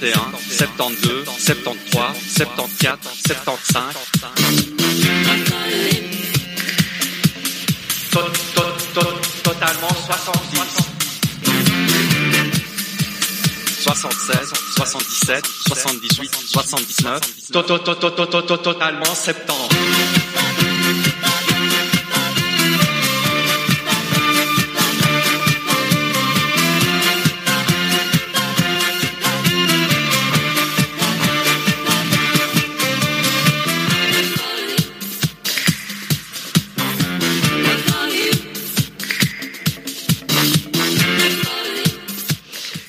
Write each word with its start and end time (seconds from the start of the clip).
71, 0.00 0.38
72, 0.48 1.24
73, 1.38 2.14
74, 2.36 2.98
75. 3.26 3.96
totalement 9.42 9.88
70. 10.06 10.38
76, 13.78 14.52
77, 14.76 15.44
78, 15.68 16.30
79. 16.46 17.20
Totalement 18.62 19.14
septembre. 19.14 19.77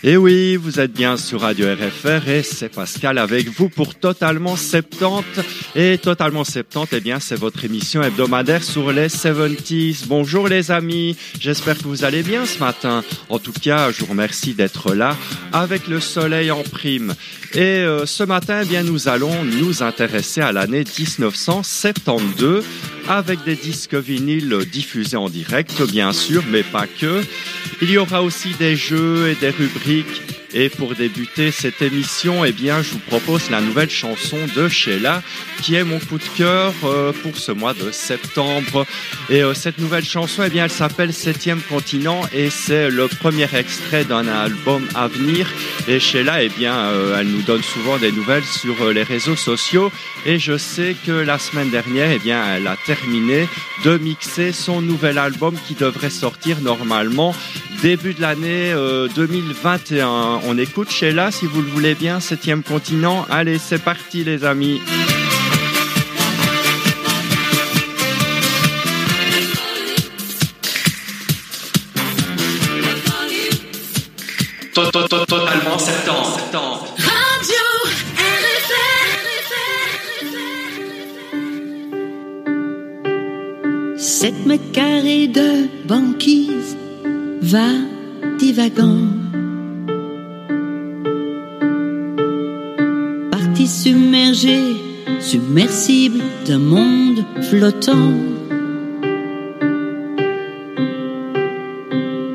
Et 0.10 0.18
oui, 0.18 0.56
vous 0.56 0.80
êtes 0.80 0.92
bien 0.92 1.18
sur 1.18 1.42
Radio 1.42 1.68
RFR 1.68 2.28
et 2.30 2.42
c'est 2.42 2.70
Pascal 2.70 3.20
avec 3.20 3.48
vous 3.48 3.70
pour 3.70 3.94
Totalement 3.94 4.56
70. 4.56 5.24
Et 5.76 6.00
Totalement 6.00 6.44
70, 6.44 6.96
eh 6.98 7.00
bien, 7.00 7.20
c'est 7.20 7.36
votre 7.36 7.64
émission 7.64 8.02
hebdomadaire 8.02 8.64
sur 8.64 8.92
les 8.92 9.08
70s. 9.08 10.08
Bonjour 10.08 10.48
les 10.48 10.72
amis, 10.72 11.16
j'espère 11.40 11.78
que 11.78 11.84
vous 11.84 12.06
allez 12.06 12.24
bien 12.24 12.48
ce 12.48 12.58
matin. 12.58 13.04
En 13.30 13.38
tout 13.38 13.54
cas, 13.54 13.92
je 13.92 14.00
vous 14.00 14.08
remercie 14.08 14.56
d'être 14.56 14.96
là 14.96 15.16
avec 15.54 15.88
le 15.88 16.00
soleil 16.00 16.50
en 16.50 16.64
prime. 16.64 17.14
Et 17.54 17.60
euh, 17.60 18.08
ce 18.08 18.24
matin, 18.24 18.62
eh 18.64 18.66
bien, 18.66 18.82
nous 18.82 19.10
allons 19.10 19.44
nous 19.44 19.84
intéresser 19.84 20.42
à 20.42 20.52
l'année 20.52 20.86
1972 20.86 22.64
avec 23.10 23.44
des 23.44 23.56
disques 23.56 23.96
vinyles 23.96 24.66
diffusés 24.72 25.18
en 25.18 25.30
direct, 25.30 25.82
bien 25.92 26.14
sûr, 26.14 26.44
mais 26.48 26.64
pas 26.64 26.86
que. 26.86 27.24
Il 27.82 27.90
y 27.90 27.98
aura 27.98 28.22
aussi 28.22 28.54
des 28.60 28.76
jeux 28.76 29.30
et 29.30 29.36
des 29.36 29.50
rubriques 29.50 30.22
et 30.54 30.70
pour 30.70 30.96
débuter 30.96 31.52
cette 31.52 31.82
émission, 31.82 32.44
eh 32.44 32.52
bien, 32.52 32.82
je 32.82 32.92
vous 32.92 33.00
propose 33.00 33.50
la 33.50 33.62
nouvelle 33.62 33.90
chanson 33.90 34.38
de 34.56 34.68
Sheila, 34.68 35.22
qui 35.62 35.76
est 35.76 35.84
mon 35.84 36.00
coup 36.00 36.18
de 36.18 36.38
cœur 36.38 36.74
euh, 36.84 37.14
pour 37.22 37.38
ce 37.38 37.52
mois 37.52 37.74
de 37.74 37.92
septembre. 37.92 38.86
Et 39.30 39.44
euh, 39.44 39.54
cette 39.54 39.78
nouvelle 39.78 40.06
chanson, 40.06 40.44
eh 40.46 40.50
bien, 40.50 40.66
elle 40.66 40.72
s'appelle 40.72 41.14
Septième 41.14 41.62
Continent 41.62 42.22
et 42.34 42.50
c'est 42.50 42.90
le 42.90 43.08
premier 43.08 43.48
extrait 43.54 44.06
d'un 44.06 44.28
album 44.28 44.88
à 44.96 45.08
venir. 45.08 45.48
Et 45.88 46.00
Sheila, 46.00 46.42
eh 46.44 46.50
bien, 46.50 46.76
euh, 46.76 47.20
elle 47.20 47.28
nous 47.28 47.44
donne 47.44 47.64
souvent 47.64 47.98
des 47.98 48.12
nouvelles 48.12 48.46
sur 48.46 48.92
les 48.92 49.04
réseaux 49.04 49.36
sociaux. 49.36 49.92
Et 50.26 50.40
je 50.40 50.58
sais 50.58 50.96
que 51.06 51.12
la 51.12 51.38
semaine 51.38 51.70
dernière, 51.70 52.10
eh 52.12 52.20
bien, 52.20 52.44
elle 52.56 52.68
a 52.68 52.76
terminé 52.86 53.48
de 53.86 53.98
mixer 53.98 54.52
son 54.52 54.82
nouvel 54.82 55.18
album 55.18 55.56
qui 55.68 55.76
devrait 55.76 56.10
sortir 56.10 56.60
normalement 56.62 57.36
début 57.82 58.14
de 58.14 58.22
l'année 58.22 58.74
2021 59.16 60.39
on 60.46 60.58
écoute 60.58 60.90
Sheila, 60.92 61.32
si 61.32 61.46
vous 61.46 61.62
le 61.62 61.68
voulez 61.68 61.96
bien, 61.96 62.20
septième 62.20 62.64
continent. 62.64 63.26
Allez, 63.30 63.58
c'est 63.58 63.82
parti 63.82 64.24
les 64.24 64.44
amis. 64.46 64.82
Totalement 74.74 75.78
septembre. 75.78 76.96
Radio 76.98 77.66
Sept 83.98 84.46
mètres 84.46 84.72
carrés 84.72 85.28
de 85.28 85.68
banquise 85.88 86.78
va 87.42 87.68
divagant 88.38 89.19
submersible 95.32 96.24
d'un 96.48 96.58
monde 96.58 97.24
flottant. 97.52 98.14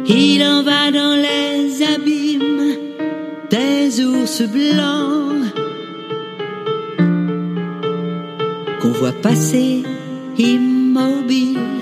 Il 0.06 0.40
en 0.44 0.62
va 0.62 0.92
dans 0.92 1.16
les 1.16 1.82
abîmes 1.82 2.76
des 3.50 4.00
ours 4.00 4.42
blancs 4.42 5.42
qu'on 8.80 8.92
voit 8.92 9.18
passer 9.28 9.82
immobile, 10.38 11.73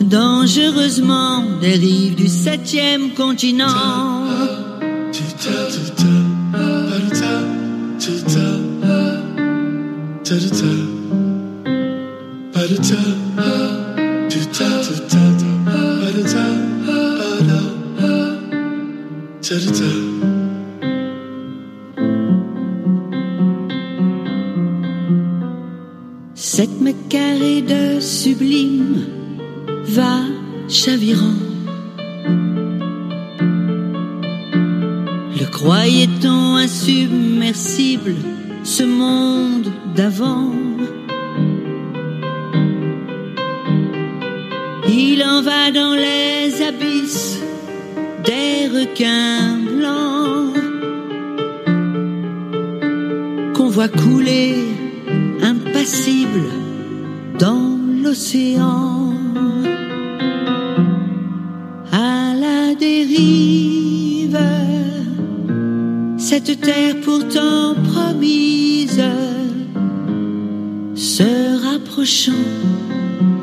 dangereusement 0.00 1.42
des 1.60 1.74
rives 1.74 2.14
du 2.16 2.28
septième 2.28 3.10
continent. 3.14 4.19
Cette 66.18 66.60
terre 66.60 66.96
pourtant 67.04 67.74
promise 67.92 69.02
se 70.94 71.64
rapprochant 71.64 72.32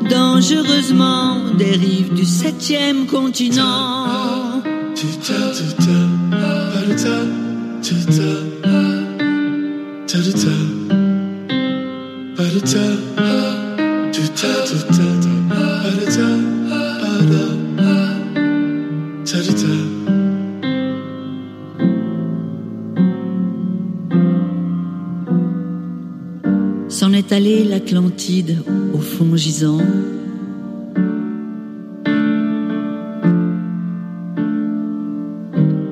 dangereusement 0.08 1.54
des 1.58 1.72
rives 1.72 2.14
du 2.14 2.24
septième 2.24 3.06
continent. 3.06 4.06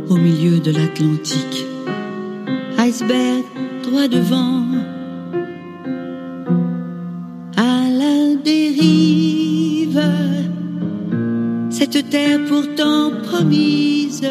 Au 0.08 0.16
milieu 0.16 0.60
de 0.60 0.70
l'Atlantique, 0.70 1.64
iceberg 2.78 3.44
droit 3.82 4.08
devant. 4.08 4.66
cette 11.70 12.10
terre 12.10 12.40
pourtant 12.48 13.10
promise 13.24 14.28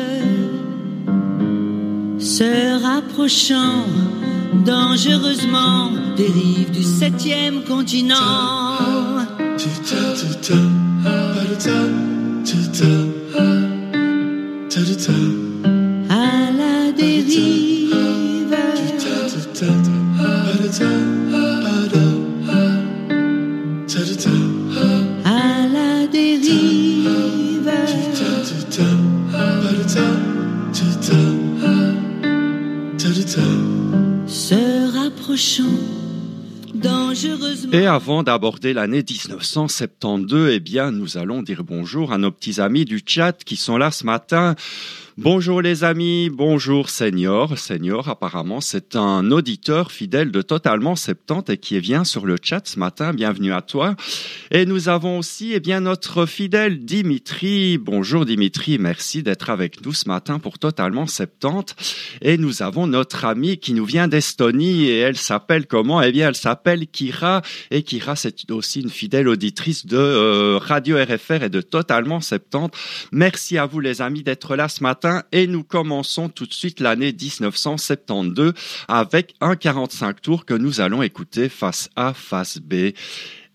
se 2.19 2.81
rapprochant 2.83 3.85
dangereusement 4.65 5.91
des 6.15 6.27
rives 6.27 6.71
du 6.71 6.83
septième 6.83 7.63
continent. 7.63 8.64
Avant 37.95 38.24
d'aborder 38.24 38.74
l'année 38.74 39.06
1972, 39.09 40.51
eh 40.51 40.59
bien, 40.59 40.92
nous 40.92 41.18
allons 41.18 41.42
dire 41.42 41.63
bonjour 41.63 42.12
à 42.12 42.18
nos 42.18 42.30
petits 42.30 42.59
amis 42.59 42.83
du 42.83 43.01
chat 43.06 43.42
qui 43.45 43.56
sont 43.56 43.77
là 43.77 43.89
ce 43.89 44.06
matin. 44.06 44.56
Bonjour 45.17 45.62
les 45.62 45.85
amis, 45.85 46.29
bonjour 46.29 46.89
Senior. 46.89 47.57
Senior, 47.57 48.09
apparemment, 48.09 48.59
c'est 48.59 48.97
un 48.97 49.31
auditeur 49.31 49.94
fidèle 49.94 50.29
de 50.29 50.41
Totalement 50.41 50.97
70 50.97 51.53
et 51.53 51.57
qui 51.57 51.79
vient 51.79 52.03
sur 52.03 52.25
le 52.25 52.35
chat 52.41 52.67
ce 52.67 52.77
matin. 52.77 53.13
Bienvenue 53.13 53.53
à 53.53 53.62
toi. 53.62 53.95
Et 54.51 54.65
nous 54.65 54.89
avons 54.89 55.19
aussi, 55.19 55.53
eh 55.53 55.62
bien, 55.62 55.79
notre 55.79 56.25
fidèle 56.25 56.83
Dimitri. 56.83 57.77
Bonjour 57.77 58.25
Dimitri, 58.25 58.77
merci 58.77 59.23
d'être 59.23 59.50
avec 59.50 59.85
nous 59.85 59.94
ce 59.94 60.09
matin 60.09 60.38
pour 60.38 60.59
Totalement 60.59 61.07
70. 61.07 61.75
Et 62.21 62.38
nous 62.38 62.62
avons 62.62 62.85
notre 62.85 63.23
amie 63.23 63.57
qui 63.57 63.73
nous 63.73 63.85
vient 63.85 64.09
d'Estonie 64.09 64.83
et 64.83 64.97
elle 64.97 65.15
s'appelle 65.15 65.65
comment? 65.65 66.01
Eh 66.01 66.12
bien, 66.12 66.27
elle 66.27 66.35
s'appelle 66.35 66.88
Kira. 66.88 67.41
Et 67.71 67.83
Kira, 67.83 68.17
c'est 68.17 68.51
aussi 68.51 68.81
une 68.81 68.89
fidèle 68.89 69.29
auditrice 69.29 69.85
de 69.85 69.95
euh, 69.95 70.57
Radio 70.57 70.97
RFR 70.97 71.44
et 71.44 71.50
de 71.50 71.62
Totalement 71.62 72.19
70. 72.19 72.77
Merci 73.13 73.57
à 73.57 73.65
vous 73.65 73.79
les 73.79 74.01
amis 74.01 74.21
d'être 74.21 74.57
là 74.57 74.67
ce 74.67 74.83
matin 74.83 75.04
et 75.31 75.47
nous 75.47 75.63
commençons 75.63 76.29
tout 76.29 76.45
de 76.45 76.53
suite 76.53 76.79
l'année 76.79 77.13
1972 77.13 78.53
avec 78.87 79.35
un 79.41 79.55
45 79.55 80.21
tours 80.21 80.45
que 80.45 80.53
nous 80.53 80.81
allons 80.81 81.01
écouter 81.01 81.49
face 81.49 81.89
A, 81.95 82.13
face 82.13 82.59
B. 82.59 82.91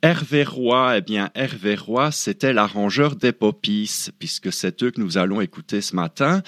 Hervé 0.03 0.45
Roy, 0.45 0.97
eh 0.97 1.01
bien 1.03 1.31
Hervé 1.35 1.75
Roy, 1.75 2.11
c'était 2.11 2.55
l'arrangeur 2.55 3.17
des 3.17 3.33
Poppies, 3.33 4.07
puisque 4.19 4.51
c'est 4.51 4.83
eux 4.83 4.91
que 4.91 5.01
nous 5.01 5.19
allons 5.19 5.43
écouter 5.43 5.83
ce 5.83 5.95
matin. 5.95 6.43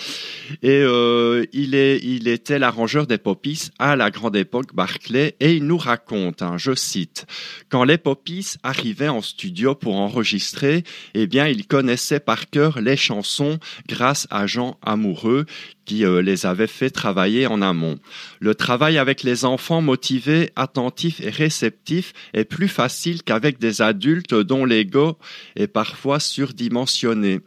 Et 0.62 0.80
euh, 0.82 1.44
il, 1.52 1.74
est, 1.74 1.98
il 2.02 2.28
était 2.28 2.58
l'arrangeur 2.58 3.06
des 3.06 3.18
Poppies 3.18 3.68
à 3.78 3.94
la 3.94 4.10
grande 4.10 4.36
époque 4.36 4.74
Barclay, 4.74 5.36
et 5.38 5.54
il 5.54 5.66
nous 5.66 5.76
raconte, 5.76 6.40
hein, 6.40 6.56
je 6.56 6.74
cite, 6.74 7.26
quand 7.68 7.84
les 7.84 7.98
Poppies 7.98 8.54
arrivaient 8.62 9.08
en 9.08 9.20
studio 9.20 9.74
pour 9.74 9.96
enregistrer, 9.96 10.84
eh 11.12 11.26
bien 11.26 11.46
il 11.46 11.66
connaissait 11.66 12.20
par 12.20 12.48
cœur 12.48 12.80
les 12.80 12.96
chansons 12.96 13.58
grâce 13.86 14.26
à 14.30 14.46
Jean 14.46 14.78
Amoureux, 14.80 15.44
qui 15.84 16.04
euh, 16.04 16.22
les 16.22 16.46
avait 16.46 16.66
fait 16.66 16.90
travailler 16.90 17.46
en 17.46 17.62
amont. 17.62 17.98
Le 18.40 18.54
travail 18.54 18.98
avec 18.98 19.22
les 19.22 19.44
enfants 19.44 19.82
motivés, 19.82 20.50
attentifs 20.56 21.20
et 21.20 21.30
réceptifs 21.30 22.12
est 22.34 22.44
plus 22.44 22.68
facile 22.68 23.22
qu'avec 23.22 23.58
des 23.58 23.82
adultes 23.82 24.34
dont 24.34 24.64
l'ego 24.64 25.18
est 25.56 25.66
parfois 25.66 26.20
surdimensionné. 26.20 27.40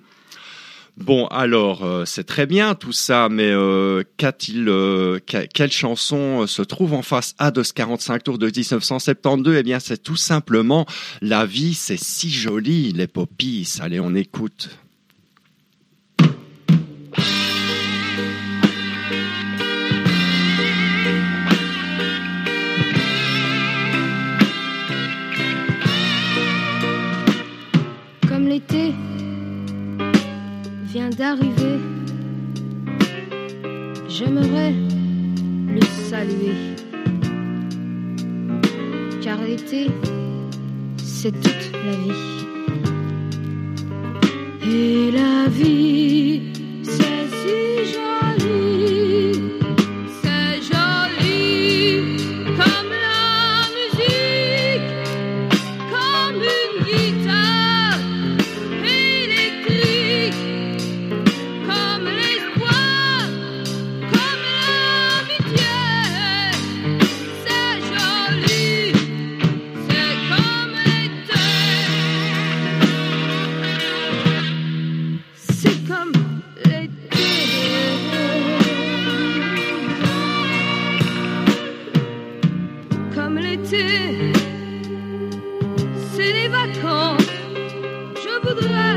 Bon, 0.97 1.27
alors 1.27 1.83
euh, 1.83 2.05
c'est 2.05 2.23
très 2.23 2.45
bien 2.45 2.73
tout 2.73 2.93
ça, 2.93 3.27
mais 3.29 3.49
euh, 3.49 4.03
qu'a-t-il, 4.15 4.69
euh, 4.69 5.19
quelle 5.25 5.71
chanson 5.71 6.47
se 6.47 6.61
trouve 6.61 6.93
en 6.93 7.01
face 7.01 7.35
A 7.37 7.51
de 7.51 7.63
ce 7.63 7.73
45 7.73 8.23
tours 8.23 8.37
de 8.37 8.45
1972 8.45 9.57
Eh 9.57 9.63
bien, 9.63 9.79
c'est 9.79 10.01
tout 10.01 10.15
simplement 10.15 10.85
La 11.21 11.45
vie, 11.45 11.73
c'est 11.73 12.01
si 12.01 12.29
joli, 12.29 12.93
les 12.93 13.07
poppies. 13.07 13.75
Allez, 13.81 13.99
on 13.99 14.15
écoute. 14.15 14.69
L'été 28.55 28.93
vient 30.93 31.09
d'arriver, 31.09 31.77
j'aimerais 34.07 34.73
le 35.77 35.81
saluer. 36.09 36.55
Car 39.21 39.41
l'été, 39.41 39.91
c'est 41.03 41.33
toute 41.33 41.67
la 41.85 41.95
vie. 42.03 42.47
Et 44.71 45.11
la 45.11 45.49
vie, 45.49 46.43
c'est 46.83 47.27
C'est 86.55 86.67
les 86.67 86.73
vacances, 86.73 87.21
je 88.15 88.47
voudrais 88.47 88.94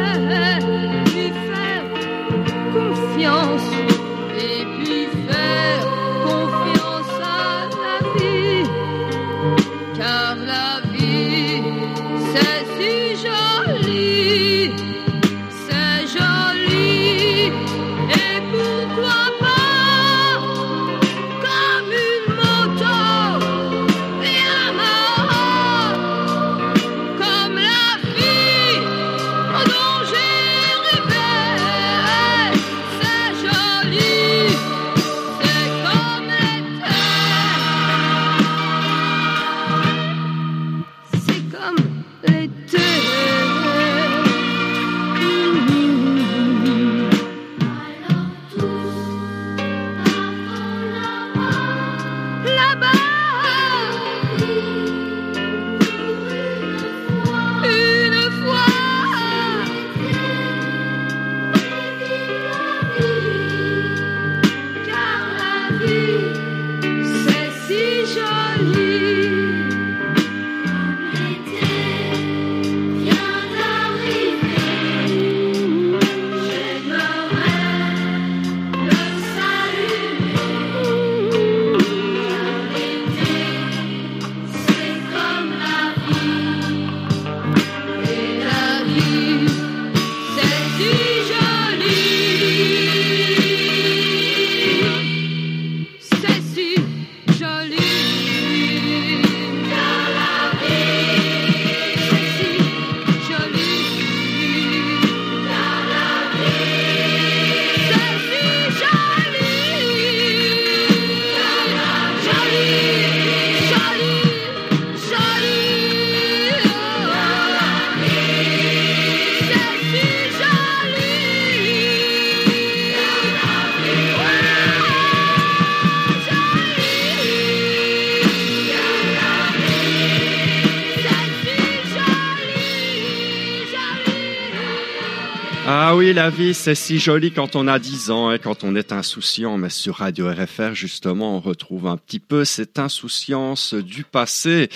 Ah 135.71 135.95
oui, 135.95 136.15
la 136.15 136.31
vie, 136.31 136.55
c'est 136.55 136.75
si 136.75 136.99
joli 136.99 137.31
quand 137.31 137.55
on 137.55 137.69
a 137.69 137.79
10 137.79 138.11
ans 138.11 138.33
et 138.33 138.39
quand 138.39 138.65
on 138.65 138.75
est 138.75 138.91
insouciant. 138.91 139.59
Mais 139.59 139.69
sur 139.69 139.97
Radio 139.97 140.27
RFR, 140.31 140.73
justement, 140.73 141.37
on 141.37 141.41
retrouve 141.41 141.87
un 141.89 141.99
petit 141.99 142.21
peu 142.21 142.47
cette 142.47 142.79
insouciance 142.79 143.75
du 143.75 144.03
passé. 144.03 144.71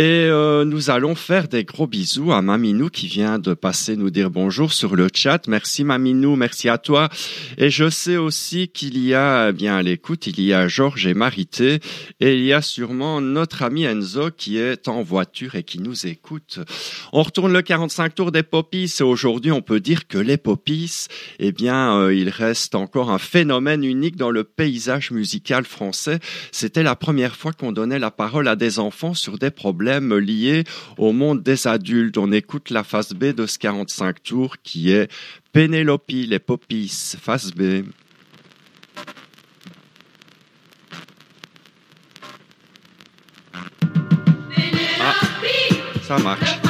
Et 0.00 0.24
euh, 0.30 0.64
nous 0.64 0.88
allons 0.88 1.14
faire 1.14 1.46
des 1.46 1.64
gros 1.64 1.86
bisous 1.86 2.32
à 2.32 2.40
Maminou 2.40 2.88
qui 2.88 3.06
vient 3.06 3.38
de 3.38 3.52
passer 3.52 3.96
nous 3.96 4.08
dire 4.08 4.30
bonjour 4.30 4.72
sur 4.72 4.96
le 4.96 5.08
chat. 5.12 5.46
Merci 5.46 5.84
Maminou, 5.84 6.36
merci 6.36 6.70
à 6.70 6.78
toi. 6.78 7.10
Et 7.58 7.68
je 7.68 7.90
sais 7.90 8.16
aussi 8.16 8.68
qu'il 8.68 8.96
y 8.96 9.12
a 9.12 9.50
eh 9.50 9.52
bien 9.52 9.76
à 9.76 9.82
l'écoute, 9.82 10.26
il 10.26 10.40
y 10.40 10.54
a 10.54 10.68
Georges 10.68 11.06
et 11.06 11.12
Marité 11.12 11.80
et 12.18 12.34
il 12.34 12.44
y 12.44 12.54
a 12.54 12.62
sûrement 12.62 13.20
notre 13.20 13.62
ami 13.62 13.84
Enzo 13.84 14.30
qui 14.30 14.56
est 14.56 14.88
en 14.88 15.02
voiture 15.02 15.54
et 15.54 15.64
qui 15.64 15.78
nous 15.80 16.06
écoute. 16.06 16.60
On 17.12 17.22
retourne 17.22 17.52
le 17.52 17.60
45 17.60 18.14
tours 18.14 18.32
des 18.32 18.42
Poppies 18.42 18.90
et 19.00 19.02
aujourd'hui 19.02 19.52
on 19.52 19.60
peut 19.60 19.80
dire 19.80 20.06
que 20.08 20.16
les 20.16 20.38
Poppies, 20.38 21.08
eh 21.40 21.52
bien 21.52 21.98
euh, 21.98 22.14
il 22.14 22.30
reste 22.30 22.74
encore 22.74 23.10
un 23.10 23.18
phénomène 23.18 23.84
unique 23.84 24.16
dans 24.16 24.30
le 24.30 24.44
paysage 24.44 25.10
musical 25.10 25.66
français. 25.66 26.20
C'était 26.52 26.82
la 26.82 26.96
première 26.96 27.36
fois 27.36 27.52
qu'on 27.52 27.72
donnait 27.72 27.98
la 27.98 28.10
parole 28.10 28.48
à 28.48 28.56
des 28.56 28.78
enfants 28.78 29.12
sur 29.12 29.36
des 29.36 29.50
problèmes 29.50 29.89
liés 29.98 30.64
au 30.98 31.12
monde 31.12 31.42
des 31.42 31.66
adultes. 31.66 32.18
On 32.18 32.30
écoute 32.32 32.70
la 32.70 32.84
phase 32.84 33.12
B 33.12 33.26
de 33.34 33.46
ce 33.46 33.58
45 33.58 34.22
tours 34.22 34.56
qui 34.62 34.92
est 34.92 35.10
Pénélope, 35.52 36.04
les 36.08 36.38
Poppies, 36.38 37.16
phase 37.20 37.52
B. 37.52 37.84
Ah, 45.02 45.14
ça 46.02 46.18
marche. 46.18 46.69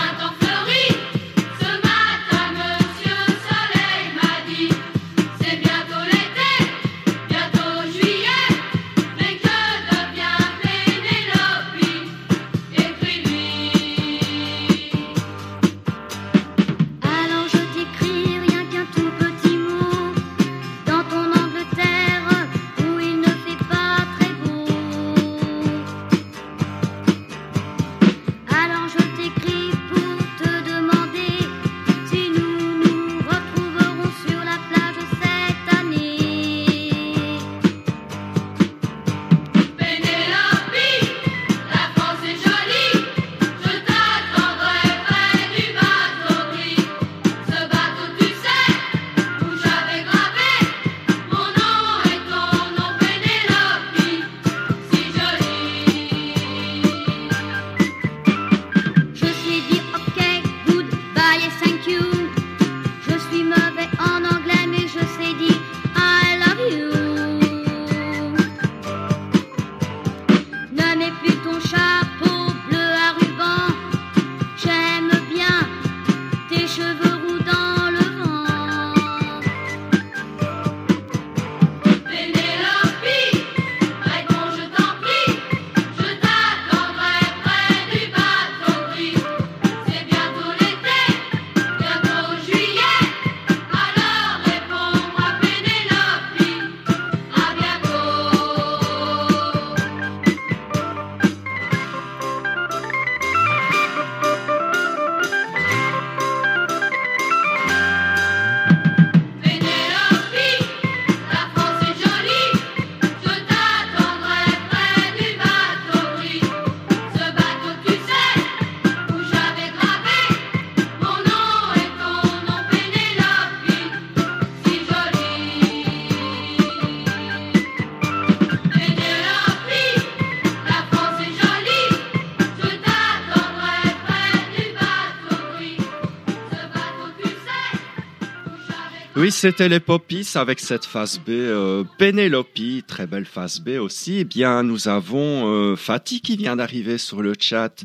C'était 139.40 139.70
les 139.70 139.80
Poppies 139.80 140.32
avec 140.34 140.60
cette 140.60 140.84
phase 140.84 141.18
B. 141.18 141.30
Euh, 141.30 141.82
Pénélope, 141.96 142.60
très 142.86 143.06
belle 143.06 143.24
phase 143.24 143.60
B 143.60 143.78
aussi. 143.80 144.18
Eh 144.18 144.24
bien, 144.24 144.62
nous 144.62 144.86
avons 144.86 145.48
euh, 145.48 145.76
Fatih 145.76 146.20
qui 146.20 146.36
vient 146.36 146.56
d'arriver 146.56 146.98
sur 146.98 147.22
le 147.22 147.32
chat. 147.40 147.82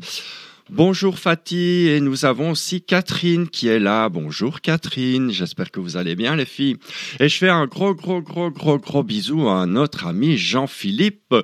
Bonjour 0.68 1.18
Fatih 1.18 1.88
et 1.88 2.00
nous 2.00 2.24
avons 2.24 2.50
aussi 2.50 2.82
Catherine 2.82 3.48
qui 3.48 3.68
est 3.68 3.78
là. 3.78 4.08
Bonjour 4.08 4.60
Catherine, 4.60 5.30
j'espère 5.30 5.70
que 5.70 5.78
vous 5.78 5.96
allez 5.96 6.16
bien 6.16 6.34
les 6.34 6.44
filles. 6.44 6.76
Et 7.20 7.28
je 7.28 7.38
fais 7.38 7.48
un 7.48 7.66
gros 7.66 7.94
gros 7.94 8.20
gros 8.20 8.50
gros 8.50 8.76
gros 8.76 9.04
bisou 9.04 9.48
à 9.48 9.64
notre 9.64 10.06
ami 10.08 10.36
Jean-Philippe 10.36 11.36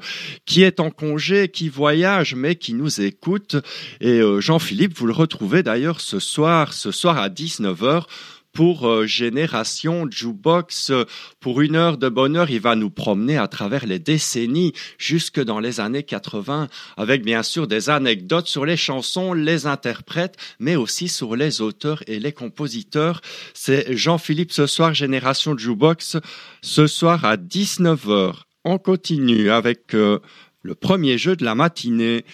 qui 0.44 0.64
est 0.64 0.80
en 0.80 0.90
congé, 0.90 1.48
qui 1.48 1.68
voyage 1.68 2.34
mais 2.34 2.56
qui 2.56 2.74
nous 2.74 3.00
écoute. 3.00 3.56
Et 4.00 4.18
euh, 4.18 4.40
Jean-Philippe, 4.40 4.98
vous 4.98 5.06
le 5.06 5.12
retrouvez 5.12 5.62
d'ailleurs 5.62 6.00
ce 6.00 6.18
soir, 6.18 6.72
ce 6.72 6.90
soir 6.90 7.16
à 7.16 7.28
19h 7.28 8.06
pour 8.52 8.88
euh, 8.88 9.06
Génération 9.06 10.06
Jukebox. 10.10 10.92
Pour 11.40 11.60
une 11.60 11.76
heure 11.76 11.98
de 11.98 12.08
bonheur, 12.08 12.50
il 12.50 12.60
va 12.60 12.76
nous 12.76 12.90
promener 12.90 13.38
à 13.38 13.48
travers 13.48 13.86
les 13.86 13.98
décennies 13.98 14.72
jusque 14.98 15.40
dans 15.40 15.60
les 15.60 15.80
années 15.80 16.02
80 16.02 16.68
avec 16.96 17.24
bien 17.24 17.42
sûr 17.42 17.66
des 17.66 17.90
anecdotes 17.90 18.46
sur 18.46 18.64
les 18.64 18.76
chansons, 18.76 19.32
les 19.32 19.66
interprètes, 19.66 20.36
mais 20.58 20.76
aussi 20.76 21.08
sur 21.08 21.36
les 21.36 21.60
auteurs 21.60 22.02
et 22.06 22.18
les 22.18 22.32
compositeurs. 22.32 23.20
C'est 23.54 23.96
Jean-Philippe 23.96 24.52
ce 24.52 24.66
soir, 24.66 24.94
Génération 24.94 25.56
Jukebox, 25.56 26.18
ce 26.60 26.86
soir 26.86 27.24
à 27.24 27.36
19h. 27.36 28.34
On 28.64 28.78
continue 28.78 29.50
avec 29.50 29.94
euh, 29.94 30.20
le 30.62 30.74
premier 30.74 31.18
jeu 31.18 31.36
de 31.36 31.44
la 31.44 31.54
matinée. 31.54 32.24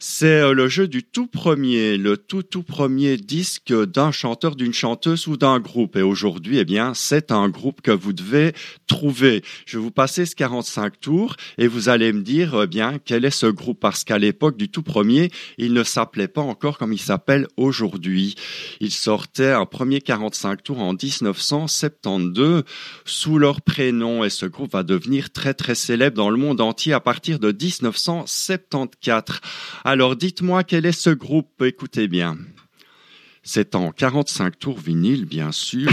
C'est 0.00 0.42
euh, 0.42 0.52
le 0.52 0.68
jeu 0.68 0.86
du 0.86 1.02
tout 1.02 1.26
premier, 1.26 1.96
le 1.96 2.16
tout 2.16 2.44
tout 2.44 2.62
premier 2.62 3.16
disque 3.16 3.72
d'un 3.72 4.12
chanteur, 4.12 4.54
d'une 4.54 4.72
chanteuse 4.72 5.26
ou 5.26 5.36
d'un 5.36 5.58
groupe. 5.58 5.96
Et 5.96 6.02
aujourd'hui, 6.02 6.58
eh 6.58 6.64
bien, 6.64 6.94
c'est 6.94 7.32
un 7.32 7.48
groupe 7.48 7.80
que 7.80 7.90
vous 7.90 8.12
devez 8.12 8.52
trouver. 8.86 9.42
Je 9.66 9.76
vais 9.76 9.82
vous 9.82 9.90
passer 9.90 10.24
ce 10.24 10.36
45 10.36 11.00
tours 11.00 11.34
et 11.58 11.66
vous 11.66 11.88
allez 11.88 12.12
me 12.12 12.22
dire, 12.22 12.62
eh 12.62 12.68
bien, 12.68 12.98
quel 13.04 13.24
est 13.24 13.30
ce 13.30 13.46
groupe? 13.46 13.80
Parce 13.80 14.04
qu'à 14.04 14.18
l'époque 14.18 14.56
du 14.56 14.68
tout 14.68 14.84
premier, 14.84 15.32
il 15.58 15.72
ne 15.72 15.82
s'appelait 15.82 16.28
pas 16.28 16.42
encore 16.42 16.78
comme 16.78 16.92
il 16.92 17.00
s'appelle 17.00 17.48
aujourd'hui. 17.56 18.36
Il 18.80 18.92
sortait 18.92 19.50
un 19.50 19.66
premier 19.66 20.00
45 20.00 20.62
tours 20.62 20.80
en 20.80 20.92
1972 20.92 22.62
sous 23.04 23.38
leur 23.38 23.62
prénom 23.62 24.22
et 24.22 24.30
ce 24.30 24.46
groupe 24.46 24.74
va 24.74 24.84
devenir 24.84 25.32
très 25.32 25.54
très 25.54 25.74
célèbre 25.74 26.16
dans 26.16 26.30
le 26.30 26.36
monde 26.36 26.60
entier 26.60 26.92
à 26.92 27.00
partir 27.00 27.40
de 27.40 27.50
1974. 27.50 29.40
Alors 29.90 30.16
dites-moi 30.16 30.64
quel 30.64 30.84
est 30.84 30.92
ce 30.92 31.08
groupe, 31.08 31.62
écoutez 31.62 32.08
bien. 32.08 32.36
C'est 33.42 33.74
en 33.74 33.90
45 33.90 34.58
tours 34.58 34.78
vinyle, 34.78 35.24
bien 35.24 35.50
sûr. 35.50 35.90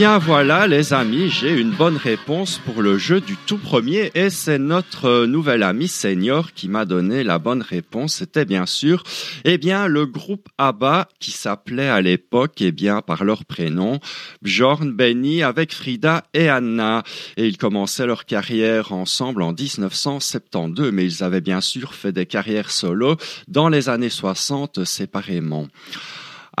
Bien 0.00 0.16
voilà 0.16 0.66
les 0.66 0.94
amis, 0.94 1.28
j'ai 1.28 1.52
une 1.60 1.72
bonne 1.72 1.98
réponse 1.98 2.58
pour 2.64 2.80
le 2.80 2.96
jeu 2.96 3.20
du 3.20 3.36
tout 3.36 3.58
premier 3.58 4.10
et 4.14 4.30
c'est 4.30 4.58
notre 4.58 5.04
euh, 5.04 5.26
nouvel 5.26 5.62
ami 5.62 5.88
senior 5.88 6.54
qui 6.54 6.68
m'a 6.68 6.86
donné 6.86 7.22
la 7.22 7.38
bonne 7.38 7.60
réponse. 7.60 8.14
C'était 8.14 8.46
bien 8.46 8.64
sûr 8.64 9.02
eh 9.44 9.58
bien 9.58 9.88
le 9.88 10.06
groupe 10.06 10.48
ABBA 10.56 11.06
qui 11.18 11.32
s'appelait 11.32 11.90
à 11.90 12.00
l'époque 12.00 12.62
eh 12.62 12.72
bien 12.72 13.02
par 13.02 13.24
leur 13.24 13.44
prénom 13.44 14.00
Bjorn, 14.40 14.90
Benny 14.90 15.42
avec 15.42 15.74
Frida 15.74 16.24
et 16.32 16.48
Anna 16.48 17.02
et 17.36 17.46
ils 17.46 17.58
commençaient 17.58 18.06
leur 18.06 18.24
carrière 18.24 18.92
ensemble 18.92 19.42
en 19.42 19.52
1972 19.52 20.92
mais 20.92 21.04
ils 21.04 21.22
avaient 21.22 21.42
bien 21.42 21.60
sûr 21.60 21.92
fait 21.92 22.12
des 22.12 22.24
carrières 22.24 22.70
solo 22.70 23.18
dans 23.48 23.68
les 23.68 23.90
années 23.90 24.08
60 24.08 24.82
séparément. 24.86 25.68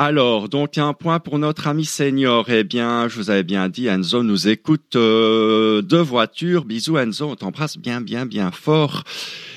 Alors, 0.02 0.48
donc 0.48 0.78
un 0.78 0.94
point 0.94 1.18
pour 1.18 1.38
notre 1.38 1.68
ami 1.68 1.84
senior. 1.84 2.48
Eh 2.48 2.64
bien, 2.64 3.06
je 3.06 3.16
vous 3.16 3.28
avais 3.28 3.42
bien 3.42 3.68
dit, 3.68 3.86
Enzo 3.86 4.22
nous 4.22 4.48
écoute 4.48 4.96
euh, 4.96 5.82
de 5.82 5.98
voiture. 5.98 6.64
Bisous 6.64 6.96
Enzo, 6.96 7.28
on 7.28 7.36
t'embrasse 7.36 7.76
bien, 7.76 8.00
bien, 8.00 8.24
bien 8.24 8.50
fort. 8.50 9.04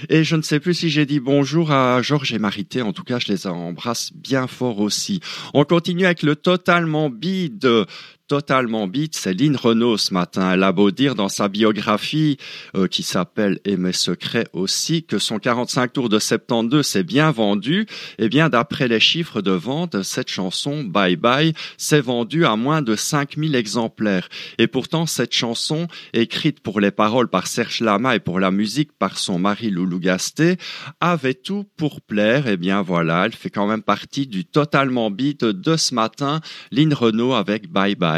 Et 0.09 0.25
je 0.25 0.35
ne 0.35 0.41
sais 0.41 0.59
plus 0.59 0.73
si 0.73 0.89
j'ai 0.89 1.05
dit 1.05 1.21
bonjour 1.21 1.71
à 1.71 2.01
Georges 2.01 2.33
et 2.33 2.39
Marité. 2.39 2.81
En 2.81 2.91
tout 2.91 3.05
cas, 3.05 3.19
je 3.19 3.31
les 3.31 3.47
embrasse 3.47 4.11
bien 4.13 4.47
fort 4.47 4.81
aussi. 4.81 5.21
On 5.53 5.63
continue 5.63 6.03
avec 6.03 6.23
le 6.23 6.35
totalement 6.35 7.09
bide 7.09 7.85
totalement 8.27 8.87
beat, 8.87 9.15
c'est 9.15 9.33
Lynn 9.33 9.55
Renault 9.55 9.97
ce 9.97 10.13
matin. 10.13 10.53
Elle 10.53 10.63
a 10.63 10.71
beau 10.71 10.91
dire 10.91 11.15
dans 11.15 11.29
sa 11.29 11.47
biographie, 11.47 12.37
euh, 12.75 12.87
qui 12.87 13.03
s'appelle 13.03 13.59
Et 13.65 13.77
mes 13.77 13.93
secrets 13.93 14.47
aussi, 14.53 15.03
que 15.03 15.19
son 15.19 15.39
45 15.39 15.93
tours 15.93 16.09
de 16.09 16.19
72 16.19 16.85
s'est 16.85 17.03
bien 17.03 17.31
vendu. 17.31 17.85
Eh 18.19 18.29
bien, 18.29 18.49
d'après 18.49 18.87
les 18.87 18.99
chiffres 18.99 19.41
de 19.41 19.51
vente, 19.51 20.03
cette 20.03 20.29
chanson, 20.29 20.83
Bye 20.83 21.15
Bye, 21.15 21.53
s'est 21.77 22.01
vendue 22.01 22.45
à 22.45 22.55
moins 22.55 22.81
de 22.81 22.95
5000 22.95 23.55
exemplaires. 23.55 24.29
Et 24.57 24.67
pourtant, 24.67 25.05
cette 25.05 25.33
chanson, 25.33 25.87
écrite 26.13 26.61
pour 26.61 26.79
les 26.79 26.91
paroles 26.91 27.27
par 27.27 27.47
Serge 27.47 27.81
Lama 27.81 28.15
et 28.15 28.19
pour 28.19 28.39
la 28.39 28.51
musique 28.51 28.93
par 28.93 29.17
son 29.17 29.37
mari 29.39 29.69
Loulou 29.69 29.99
Gasté, 29.99 30.57
avait 30.99 31.33
tout 31.33 31.65
pour 31.77 32.01
plaire. 32.01 32.47
Eh 32.47 32.57
bien, 32.57 32.81
voilà, 32.81 33.25
elle 33.25 33.33
fait 33.33 33.49
quand 33.49 33.67
même 33.67 33.83
partie 33.83 34.27
du 34.27 34.45
totalement 34.45 35.11
beat 35.11 35.43
de 35.43 35.77
ce 35.77 35.93
matin, 35.93 36.41
Lynn 36.71 36.93
Renault 36.93 37.33
avec 37.33 37.71
Bye 37.71 37.95
Bye. 37.95 38.12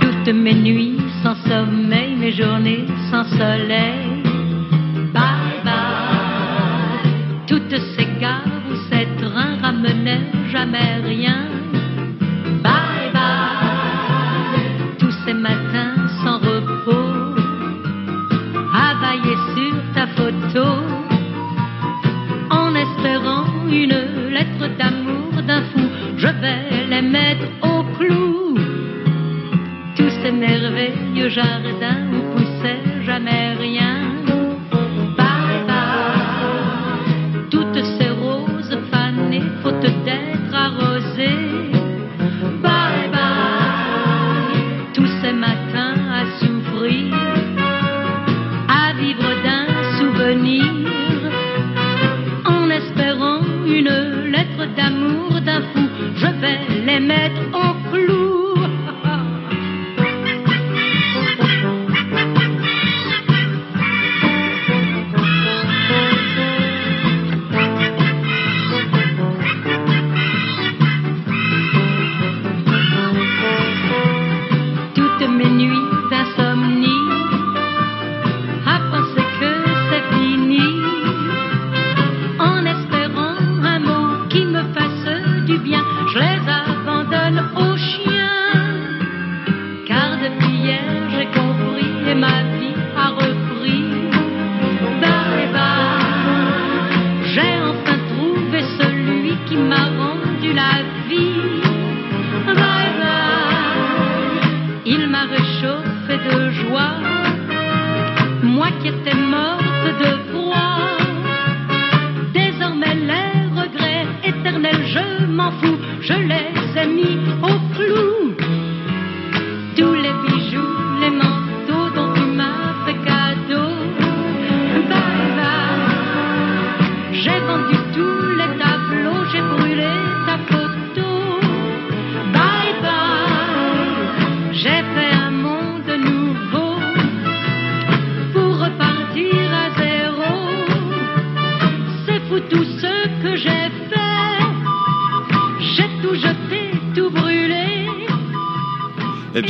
Toutes 0.00 0.32
mes 0.32 0.54
nuits 0.54 0.98
sans 1.24 1.34
sommeil, 1.48 2.14
mes 2.14 2.30
journées 2.30 2.86
sans 3.10 3.24
soleil. 3.24 4.22
Bye 5.12 5.64
bye. 5.64 7.00
Toutes 7.48 7.76
ces 7.96 8.06
gares 8.20 8.46
où 8.70 8.76
ces 8.88 9.08
trains 9.20 9.56
ramenaient 9.60 10.22
jamais 10.52 11.00
rien. 11.02 11.41
Mettre 27.02 27.46
au 27.62 27.82
clou. 27.96 28.56
Tous 29.96 30.10
ces 30.22 30.32
merveilleux 30.32 31.28
jardins 31.28 32.06
où 32.12 32.31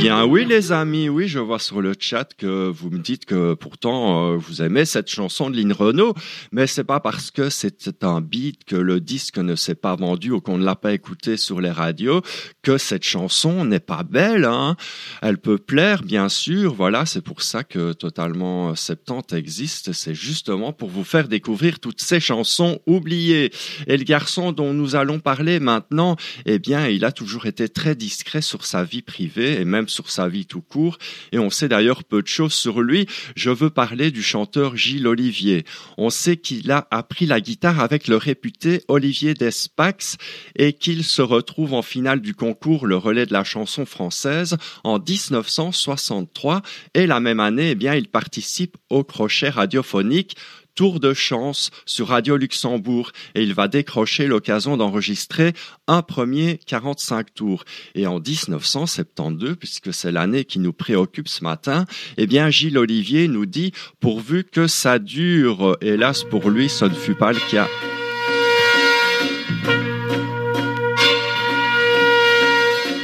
bien 0.03 0.25
oui 0.25 0.43
les 0.43 0.73
amis, 0.73 1.07
oui 1.07 1.29
je 1.29 1.39
vois 1.39 1.59
sur 1.59 1.81
le 1.81 1.93
chat 1.97 2.33
que 2.37 2.67
vous 2.67 2.89
me 2.89 2.99
dites 2.99 3.23
que 3.23 3.53
pourtant 3.53 4.33
euh, 4.33 4.35
vous 4.35 4.61
aimez 4.61 4.83
cette 4.83 5.09
chanson 5.09 5.49
de 5.49 5.55
Lynn 5.55 5.71
Renault, 5.71 6.13
mais 6.51 6.67
c'est 6.67 6.83
pas 6.83 6.99
parce 6.99 7.31
que 7.31 7.49
c'est 7.49 8.03
un 8.03 8.19
beat 8.19 8.65
que 8.65 8.75
le 8.75 8.99
disque 8.99 9.37
ne 9.37 9.55
s'est 9.55 9.75
pas 9.75 9.95
vendu 9.95 10.31
ou 10.31 10.41
qu'on 10.41 10.57
ne 10.57 10.65
l'a 10.65 10.75
pas 10.75 10.91
écouté 10.91 11.37
sur 11.37 11.61
les 11.61 11.71
radios 11.71 12.21
que 12.63 12.77
cette 12.77 13.05
chanson 13.05 13.63
n'est 13.63 13.79
pas 13.79 14.03
belle. 14.03 14.43
Hein. 14.43 14.75
Elle 15.21 15.37
peut 15.37 15.57
plaire 15.57 16.03
bien 16.03 16.27
sûr, 16.27 16.73
voilà 16.73 17.05
c'est 17.05 17.21
pour 17.23 17.41
ça 17.41 17.63
que 17.63 17.93
Totalement 17.93 18.75
70 18.75 19.33
existe, 19.37 19.93
c'est 19.93 20.15
justement 20.15 20.73
pour 20.73 20.89
vous 20.89 21.05
faire 21.05 21.29
découvrir 21.29 21.79
toutes 21.79 22.01
ces 22.01 22.19
chansons 22.19 22.81
oubliées. 22.87 23.53
Et 23.87 23.95
le 23.95 24.03
garçon 24.03 24.51
dont 24.51 24.73
nous 24.73 24.97
allons 24.97 25.19
parler 25.19 25.61
maintenant, 25.61 26.17
eh 26.45 26.59
bien 26.59 26.89
il 26.89 27.05
a 27.05 27.13
toujours 27.13 27.45
été 27.45 27.69
très 27.69 27.95
discret 27.95 28.41
sur 28.41 28.65
sa 28.65 28.83
vie 28.83 29.01
privée 29.01 29.61
et 29.61 29.65
même 29.65 29.87
sur 29.93 30.09
sa 30.09 30.27
vie 30.27 30.45
tout 30.45 30.61
court, 30.61 30.97
et 31.31 31.39
on 31.39 31.49
sait 31.49 31.69
d'ailleurs 31.69 32.03
peu 32.03 32.21
de 32.21 32.27
choses 32.27 32.53
sur 32.53 32.81
lui. 32.81 33.07
Je 33.35 33.49
veux 33.49 33.69
parler 33.69 34.11
du 34.11 34.23
chanteur 34.23 34.75
Gilles 34.75 35.07
Olivier. 35.07 35.63
On 35.97 36.09
sait 36.09 36.37
qu'il 36.37 36.71
a 36.71 36.87
appris 36.91 37.25
la 37.25 37.39
guitare 37.39 37.79
avec 37.79 38.07
le 38.07 38.17
réputé 38.17 38.81
Olivier 38.87 39.33
Despax 39.33 40.17
et 40.55 40.73
qu'il 40.73 41.03
se 41.03 41.21
retrouve 41.21 41.73
en 41.73 41.81
finale 41.81 42.21
du 42.21 42.33
concours 42.33 42.87
Le 42.87 42.97
Relais 42.97 43.25
de 43.25 43.33
la 43.33 43.43
chanson 43.43 43.85
française 43.85 44.57
en 44.83 44.99
1963 44.99 46.61
et 46.93 47.07
la 47.07 47.19
même 47.19 47.39
année, 47.39 47.71
eh 47.71 47.75
bien, 47.75 47.95
il 47.95 48.07
participe 48.07 48.77
au 48.89 49.03
crochet 49.03 49.49
radiophonique 49.49 50.35
tour 50.75 50.99
de 50.99 51.13
chance 51.13 51.69
sur 51.85 52.07
Radio 52.07 52.37
Luxembourg 52.37 53.11
et 53.35 53.43
il 53.43 53.53
va 53.53 53.67
décrocher 53.67 54.27
l'occasion 54.27 54.77
d'enregistrer 54.77 55.53
un 55.87 56.01
premier 56.01 56.59
45 56.65 57.33
tours. 57.33 57.63
Et 57.95 58.07
en 58.07 58.19
1972, 58.19 59.55
puisque 59.59 59.93
c'est 59.93 60.11
l'année 60.11 60.45
qui 60.45 60.59
nous 60.59 60.73
préoccupe 60.73 61.27
ce 61.27 61.43
matin, 61.43 61.85
eh 62.17 62.27
bien 62.27 62.49
Gilles 62.49 62.77
Olivier 62.77 63.27
nous 63.27 63.45
dit 63.45 63.71
pourvu 63.99 64.43
que 64.43 64.67
ça 64.67 64.99
dure. 64.99 65.77
Hélas 65.81 66.23
pour 66.23 66.49
lui, 66.49 66.69
ce 66.69 66.85
ne 66.85 66.93
fut 66.93 67.15
pas 67.15 67.33
le 67.33 67.39
cas. 67.51 67.67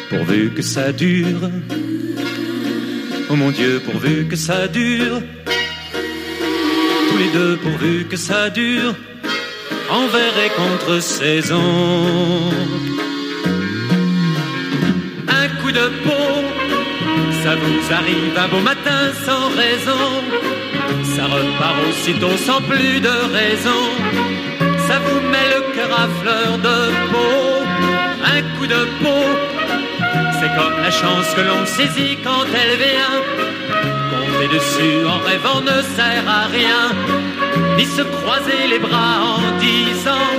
Pourvu 0.09 0.51
que 0.53 0.61
ça 0.61 0.91
dure. 0.91 1.49
Oh 3.29 3.35
mon 3.35 3.51
Dieu, 3.51 3.79
pourvu 3.85 4.27
que 4.27 4.35
ça 4.35 4.67
dure. 4.67 5.21
Pourvu 7.61 8.05
que 8.05 8.15
ça 8.15 8.49
dure. 8.49 8.95
Envers 9.89 10.37
et 10.45 10.51
contre 10.55 11.01
saison. 11.01 11.61
Un 15.27 15.47
coup 15.59 15.71
de 15.71 15.87
peau, 16.05 16.31
ça 17.43 17.55
vous 17.55 17.93
arrive 17.93 18.37
un 18.37 18.47
beau 18.47 18.61
matin 18.61 19.01
sans 19.25 19.49
raison. 19.49 20.05
Ça 21.15 21.25
repart 21.25 21.75
aussitôt 21.89 22.37
sans 22.37 22.61
plus 22.61 23.01
de 23.01 23.15
raison. 23.39 23.81
Ça 24.87 24.99
vous 24.99 25.19
met 25.33 25.47
le 25.55 25.61
cœur 25.75 25.91
à 25.91 26.07
fleur 26.21 26.57
de 26.57 26.77
peau. 27.11 27.43
Un 28.35 28.41
coup 28.57 28.67
de 28.67 28.83
peau, 29.01 29.25
c'est 30.39 30.51
comme 30.57 30.77
la 30.81 30.91
chance 30.91 31.27
que 31.35 31.41
l'on 31.41 31.65
saisit 31.65 32.17
quand 32.23 32.45
elle 32.61 32.77
vient. 32.77 33.68
Dessus 34.47 35.05
en 35.05 35.19
rêvant 35.19 35.61
ne 35.61 35.81
sert 35.95 36.27
à 36.27 36.47
rien, 36.47 36.91
ni 37.77 37.85
se 37.85 38.01
croiser 38.01 38.67
les 38.69 38.79
bras 38.79 39.19
en 39.35 39.59
disant 39.59 40.29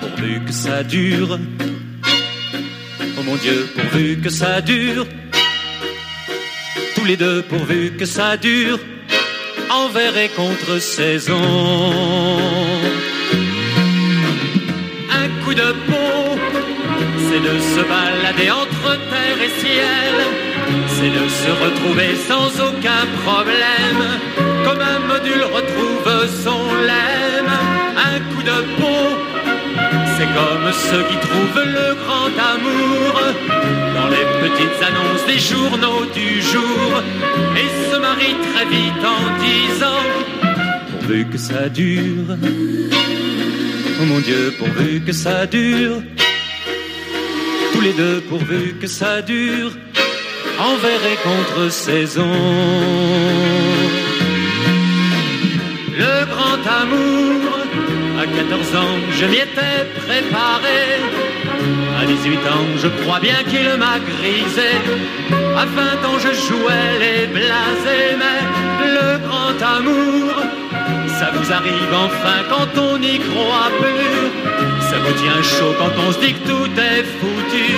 pourvu 0.00 0.40
que 0.46 0.52
ça 0.52 0.82
dure. 0.82 1.38
Oh 3.18 3.22
mon 3.22 3.36
Dieu, 3.36 3.68
pourvu 3.74 4.18
que 4.22 4.30
ça 4.30 4.60
dure. 4.62 5.06
Tous 6.94 7.04
les 7.04 7.16
deux, 7.16 7.42
pourvu 7.42 7.96
que 7.98 8.06
ça 8.06 8.36
dure. 8.36 8.78
Envers 9.68 10.16
et 10.16 10.28
contre 10.28 10.78
saison. 10.78 11.42
Un 15.10 15.28
coup 15.44 15.54
de 15.54 15.72
peau 15.88 16.38
c'est 17.26 17.40
de 17.40 17.58
se 17.58 17.82
balader 17.88 18.50
entre 18.50 18.96
terre 19.10 19.40
et 19.42 19.60
ciel, 19.60 20.14
c'est 20.96 21.10
de 21.10 21.28
se 21.28 21.50
retrouver 21.64 22.10
sans 22.28 22.48
aucun 22.68 23.04
problème, 23.24 24.02
comme 24.64 24.80
un 24.80 25.00
module 25.12 25.42
retrouve 25.42 26.10
son 26.44 26.64
lemme, 26.90 27.54
un 28.10 28.18
coup 28.30 28.42
de 28.42 28.58
peau. 28.78 29.04
C'est 30.16 30.30
comme 30.38 30.68
ceux 30.88 31.04
qui 31.10 31.18
trouvent 31.26 31.64
le 31.78 31.88
grand 32.02 32.32
amour. 32.54 33.12
Dans 33.96 34.08
les 34.16 34.26
petites 34.42 34.80
annonces 34.88 35.26
des 35.26 35.40
journaux 35.52 36.04
du 36.14 36.40
jour. 36.42 37.02
Et 37.60 37.68
se 37.90 37.96
marient 37.98 38.40
très 38.48 38.66
vite 38.66 39.04
en 39.16 39.22
disant 39.44 40.04
pourvu 40.90 41.26
que 41.26 41.38
ça 41.38 41.68
dure. 41.68 42.36
Oh 44.00 44.04
mon 44.06 44.20
Dieu, 44.20 44.54
pourvu 44.58 45.00
que 45.00 45.12
ça 45.12 45.46
dure. 45.46 46.02
Tous 47.72 47.80
les 47.80 47.92
deux 47.92 48.20
pourvu 48.20 48.74
que 48.80 48.86
ça 48.86 49.20
dure, 49.22 49.72
envers 50.58 51.04
et 51.12 51.18
contre 51.28 51.70
saison. 51.70 52.30
Le 55.96 56.26
grand 56.26 56.62
amour, 56.82 57.58
à 58.20 58.26
14 58.26 58.76
ans, 58.76 58.96
je 59.12 59.24
m'y 59.26 59.36
étais 59.36 59.78
préparé. 59.96 60.80
À 62.00 62.06
18 62.06 62.36
ans, 62.54 62.66
je 62.82 62.88
crois 63.02 63.20
bien 63.20 63.42
qu'il 63.50 63.68
m'a 63.78 63.98
grisé. 63.98 64.70
À 65.56 65.64
20 65.64 66.08
ans, 66.08 66.18
je 66.18 66.32
jouais 66.46 66.90
les 67.04 67.26
blasés, 67.26 68.16
mais 68.18 68.40
le 68.96 69.18
grand 69.26 69.58
amour, 69.78 70.34
ça 71.18 71.30
vous 71.34 71.52
arrive 71.52 71.92
enfin 71.92 72.38
quand 72.50 72.80
on 72.80 72.98
n'y 72.98 73.18
croit 73.18 73.70
plus. 73.80 74.73
Ça 74.94 75.00
vous 75.00 75.12
tient 75.24 75.42
chaud 75.42 75.74
quand 75.76 75.90
on 76.06 76.12
se 76.12 76.20
dit 76.20 76.34
que 76.34 76.46
tout 76.46 76.70
est 76.80 77.02
foutu. 77.18 77.68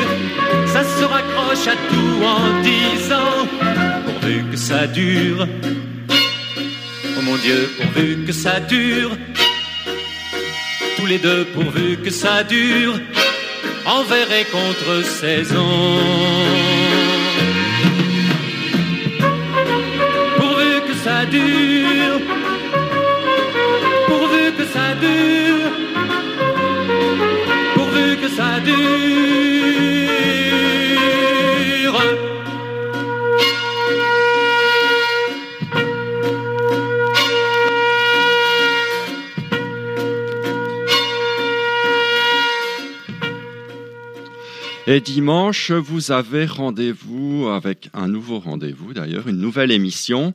Ça 0.66 0.84
se 0.84 1.02
raccroche 1.02 1.66
à 1.66 1.76
tout 1.90 2.16
en 2.22 2.60
disant 2.60 3.46
pourvu 4.04 4.44
que 4.50 4.56
ça 4.58 4.86
dure. 4.86 5.48
Oh 7.16 7.22
mon 7.22 7.36
Dieu, 7.36 7.70
pourvu 7.80 8.18
que 8.26 8.32
ça 8.32 8.60
dure. 8.60 9.12
Tous 10.98 11.06
les 11.06 11.18
deux, 11.18 11.46
pourvu 11.46 11.96
que 12.04 12.10
ça 12.10 12.42
dure. 12.44 13.00
Envers 13.86 14.30
et 14.32 14.44
contre 14.44 15.02
saison. 15.02 16.85
Pourvu 28.66 29.05
Et 44.88 45.00
dimanche, 45.00 45.72
vous 45.72 46.12
avez 46.12 46.46
rendez-vous 46.46 47.48
avec 47.48 47.90
un 47.92 48.06
nouveau 48.06 48.38
rendez-vous, 48.38 48.94
d'ailleurs, 48.94 49.26
une 49.26 49.40
nouvelle 49.40 49.72
émission. 49.72 50.32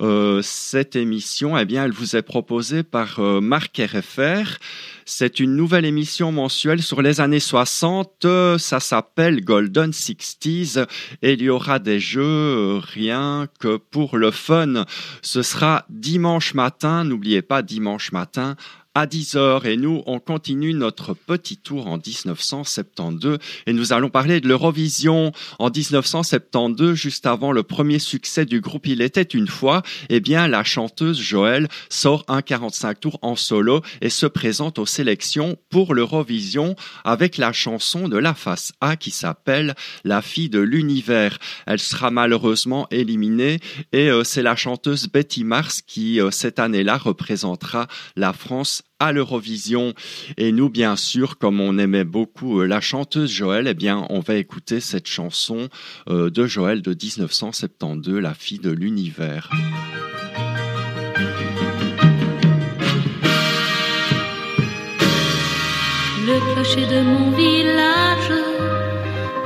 Euh, 0.00 0.42
cette 0.42 0.96
émission, 0.96 1.56
eh 1.56 1.64
bien, 1.64 1.86
elle 1.86 1.92
vous 1.92 2.14
est 2.14 2.20
proposée 2.20 2.82
par 2.82 3.20
euh, 3.20 3.40
Marc 3.40 3.80
RFR. 3.80 4.58
C'est 5.06 5.40
une 5.40 5.56
nouvelle 5.56 5.86
émission 5.86 6.30
mensuelle 6.30 6.82
sur 6.82 7.00
les 7.00 7.22
années 7.22 7.40
60. 7.40 8.26
Ça 8.58 8.80
s'appelle 8.80 9.42
Golden 9.42 9.94
Sixties 9.94 10.74
et 11.22 11.32
il 11.32 11.42
y 11.42 11.48
aura 11.48 11.78
des 11.78 11.98
jeux 11.98 12.22
euh, 12.22 12.80
rien 12.82 13.46
que 13.60 13.78
pour 13.78 14.18
le 14.18 14.30
fun. 14.30 14.84
Ce 15.22 15.40
sera 15.40 15.86
dimanche 15.88 16.52
matin. 16.52 17.04
N'oubliez 17.04 17.40
pas 17.40 17.62
dimanche 17.62 18.12
matin 18.12 18.56
à 18.96 19.04
10h 19.04 19.66
et 19.66 19.76
nous, 19.76 20.02
on 20.06 20.18
continue 20.20 20.72
notre 20.72 21.12
petit 21.12 21.58
tour 21.58 21.86
en 21.86 21.98
1972 21.98 23.36
et 23.66 23.74
nous 23.74 23.92
allons 23.92 24.08
parler 24.08 24.40
de 24.40 24.48
l'Eurovision 24.48 25.32
en 25.58 25.68
1972, 25.68 26.94
juste 26.94 27.26
avant 27.26 27.52
le 27.52 27.62
premier 27.62 27.98
succès 27.98 28.46
du 28.46 28.62
groupe 28.62 28.86
Il 28.86 29.02
était 29.02 29.20
une 29.20 29.48
fois. 29.48 29.82
Eh 30.08 30.20
bien, 30.20 30.48
la 30.48 30.64
chanteuse 30.64 31.20
Joël 31.20 31.68
sort 31.90 32.24
un 32.26 32.40
45 32.40 32.98
tours 32.98 33.18
en 33.20 33.36
solo 33.36 33.82
et 34.00 34.08
se 34.08 34.24
présente 34.24 34.78
aux 34.78 34.86
sélections 34.86 35.58
pour 35.68 35.94
l'Eurovision 35.94 36.74
avec 37.04 37.36
la 37.36 37.52
chanson 37.52 38.08
de 38.08 38.16
la 38.16 38.32
face 38.32 38.72
A 38.80 38.96
qui 38.96 39.10
s'appelle 39.10 39.74
La 40.04 40.22
fille 40.22 40.48
de 40.48 40.60
l'univers. 40.60 41.38
Elle 41.66 41.80
sera 41.80 42.10
malheureusement 42.10 42.86
éliminée 42.90 43.60
et 43.92 44.08
euh, 44.08 44.24
c'est 44.24 44.42
la 44.42 44.56
chanteuse 44.56 45.08
Betty 45.08 45.44
Mars 45.44 45.82
qui, 45.82 46.18
euh, 46.18 46.30
cette 46.30 46.58
année-là, 46.58 46.96
représentera 46.96 47.88
la 48.16 48.32
France 48.32 48.84
à 48.98 49.12
l'Eurovision. 49.12 49.94
Et 50.36 50.52
nous, 50.52 50.70
bien 50.70 50.96
sûr, 50.96 51.38
comme 51.38 51.60
on 51.60 51.78
aimait 51.78 52.04
beaucoup 52.04 52.60
euh, 52.60 52.66
la 52.66 52.80
chanteuse 52.80 53.30
Joël, 53.30 53.66
eh 53.68 53.74
bien, 53.74 54.06
on 54.10 54.20
va 54.20 54.34
écouter 54.34 54.80
cette 54.80 55.06
chanson 55.06 55.68
euh, 56.08 56.30
de 56.30 56.46
Joël 56.46 56.82
de 56.82 56.90
1972, 56.90 58.20
La 58.20 58.34
fille 58.34 58.58
de 58.58 58.70
l'univers. 58.70 59.50
Le 66.28 66.54
clocher 66.54 66.86
de 66.86 67.02
mon 67.02 67.30
village 67.30 68.32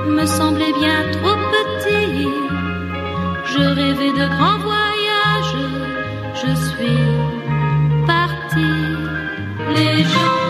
me 0.08 0.24
semblait 0.24 0.72
bien 0.72 1.10
trop 1.12 1.36
petit. 1.52 2.24
Je 3.52 3.62
rêvais 3.62 4.12
de 4.12 4.26
grands 4.28 4.58
voyages. 4.60 5.56
Je 6.34 6.54
suis 6.54 7.39
les 9.72 10.02
gens 10.04 10.49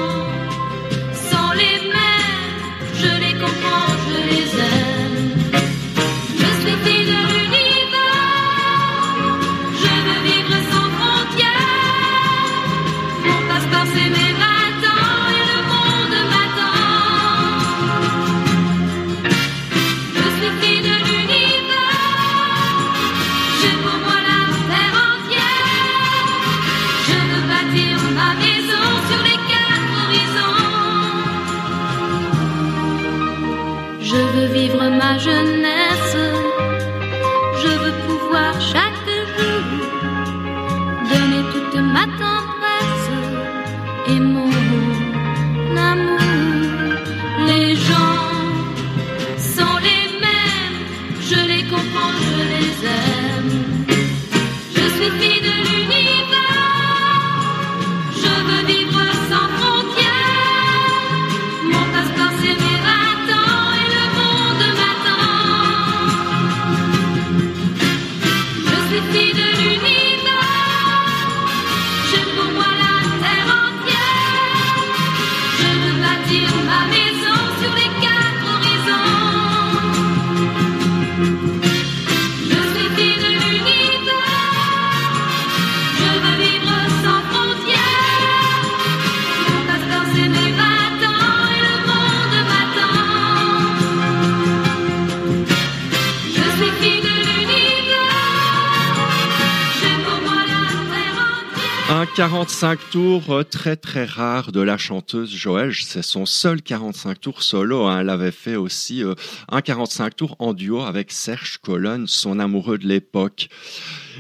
45 102.21 102.79
tours 102.91 103.31
euh, 103.31 103.45
très 103.45 103.77
très 103.77 104.05
rare 104.05 104.53
de 104.53 104.61
la 104.61 104.77
chanteuse 104.77 105.35
Joël. 105.35 105.73
C'est 105.75 106.03
son 106.03 106.27
seul 106.27 106.61
45 106.61 107.19
tours 107.19 107.43
solo. 107.43 107.87
hein. 107.87 108.01
Elle 108.01 108.11
avait 108.11 108.31
fait 108.31 108.57
aussi 108.57 109.03
euh, 109.03 109.15
un 109.49 109.63
45 109.63 110.17
tours 110.17 110.37
en 110.39 110.53
duo 110.53 110.83
avec 110.83 111.13
Serge 111.13 111.57
Colonne, 111.63 112.07
son 112.07 112.39
amoureux 112.39 112.77
de 112.77 112.87
l'époque. 112.87 113.49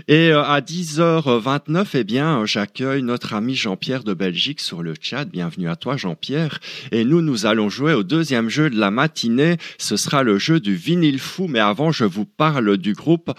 Et 0.08 0.32
euh, 0.32 0.42
à 0.42 0.62
10h29, 0.62 1.88
eh 1.92 2.04
bien, 2.04 2.46
j'accueille 2.46 3.02
notre 3.02 3.34
ami 3.34 3.54
Jean-Pierre 3.54 4.02
de 4.02 4.14
Belgique 4.14 4.60
sur 4.60 4.82
le 4.82 4.94
chat. 4.98 5.26
Bienvenue 5.26 5.68
à 5.68 5.76
toi, 5.76 5.98
Jean-Pierre. 5.98 6.58
Et 6.92 7.04
nous, 7.04 7.20
nous 7.20 7.44
allons 7.44 7.68
jouer 7.68 7.92
au 7.92 8.02
deuxième 8.02 8.48
jeu 8.48 8.70
de 8.70 8.80
la 8.80 8.90
matinée. 8.90 9.58
Ce 9.76 9.98
sera 9.98 10.22
le 10.22 10.38
jeu 10.38 10.58
du 10.58 10.74
vinyle 10.74 11.20
fou. 11.20 11.48
Mais 11.48 11.60
avant, 11.60 11.92
je 11.92 12.06
vous 12.06 12.24
parle 12.24 12.78
du 12.78 12.94
groupe 12.94 13.30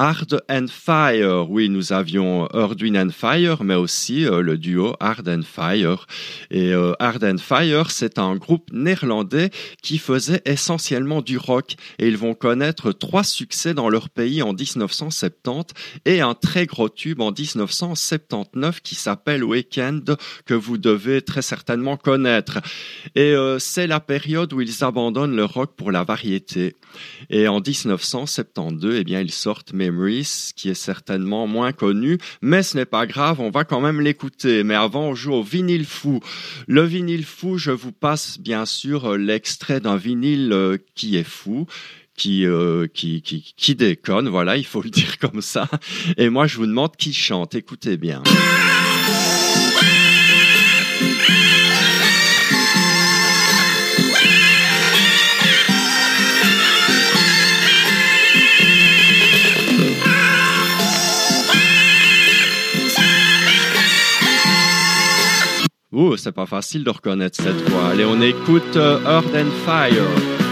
Hard 0.00 0.44
and 0.48 0.66
Fire. 0.70 1.50
Oui, 1.50 1.68
nous 1.68 1.92
avions 1.92 2.46
Earth, 2.54 2.80
Wind 2.80 2.96
and 2.96 3.10
Fire, 3.10 3.64
mais 3.64 3.74
aussi 3.74 4.26
euh, 4.26 4.42
le 4.42 4.56
duo 4.56 4.94
Hard 5.00 5.28
and 5.28 5.42
Fire. 5.42 6.06
Et 6.52 6.72
euh, 6.72 6.92
Hard 7.00 7.24
and 7.24 7.38
Fire, 7.38 7.90
c'est 7.90 8.20
un 8.20 8.36
groupe 8.36 8.70
néerlandais 8.72 9.50
qui 9.82 9.98
faisait 9.98 10.40
essentiellement 10.44 11.20
du 11.20 11.36
rock. 11.36 11.74
Et 11.98 12.06
ils 12.06 12.16
vont 12.16 12.34
connaître 12.34 12.92
trois 12.92 13.24
succès 13.24 13.74
dans 13.74 13.88
leur 13.88 14.08
pays 14.08 14.40
en 14.40 14.52
1970 14.52 15.74
et 16.04 16.20
un 16.20 16.34
très 16.34 16.66
gros 16.66 16.88
tube 16.88 17.20
en 17.20 17.32
1979 17.32 18.80
qui 18.80 18.94
s'appelle 18.94 19.42
Weekend, 19.42 20.16
que 20.46 20.54
vous 20.54 20.78
devez 20.78 21.22
très 21.22 21.42
certainement 21.42 21.96
connaître. 21.96 22.60
Et 23.16 23.32
euh, 23.32 23.58
c'est 23.58 23.88
la 23.88 23.98
période 23.98 24.52
où 24.52 24.60
ils 24.60 24.84
abandonnent 24.84 25.34
le 25.34 25.44
rock 25.44 25.74
pour 25.76 25.90
la 25.90 26.04
variété. 26.04 26.76
Et 27.30 27.48
en 27.48 27.60
1972, 27.60 28.94
eh 28.94 29.02
bien, 29.02 29.20
ils 29.20 29.32
sortent 29.32 29.72
Qui 30.56 30.70
est 30.70 30.74
certainement 30.74 31.46
moins 31.46 31.72
connu, 31.72 32.18
mais 32.42 32.62
ce 32.62 32.76
n'est 32.76 32.84
pas 32.84 33.06
grave, 33.06 33.40
on 33.40 33.50
va 33.50 33.64
quand 33.64 33.80
même 33.80 34.00
l'écouter. 34.00 34.64
Mais 34.64 34.74
avant, 34.74 35.08
on 35.08 35.14
joue 35.14 35.32
au 35.32 35.42
vinyle 35.42 35.86
fou. 35.86 36.20
Le 36.66 36.82
vinyle 36.82 37.24
fou, 37.24 37.58
je 37.58 37.70
vous 37.70 37.92
passe 37.92 38.38
bien 38.38 38.66
sûr 38.66 39.12
euh, 39.12 39.16
l'extrait 39.16 39.80
d'un 39.80 39.96
vinyle 39.96 40.52
euh, 40.52 40.76
qui 40.94 41.16
est 41.16 41.28
fou. 41.28 41.66
Qui, 42.16 42.46
euh, 42.46 42.88
qui, 42.92 43.22
qui, 43.22 43.54
qui 43.56 43.76
déconne, 43.76 44.28
voilà, 44.28 44.56
il 44.56 44.66
faut 44.66 44.82
le 44.82 44.90
dire 44.90 45.18
comme 45.18 45.40
ça. 45.40 45.68
Et 46.16 46.30
moi, 46.30 46.48
je 46.48 46.56
vous 46.56 46.66
demande 46.66 46.96
qui 46.96 47.12
chante. 47.12 47.54
Écoutez 47.54 47.96
bien. 47.96 48.24
C'est 66.18 66.32
pas 66.32 66.46
facile 66.46 66.84
de 66.84 66.90
reconnaître 66.90 67.42
cette 67.42 67.68
voix. 67.70 67.88
Allez, 67.90 68.04
on 68.04 68.20
écoute 68.20 68.76
euh, 68.76 68.98
Earth 69.04 69.34
and 69.34 69.50
Fire. 69.64 70.47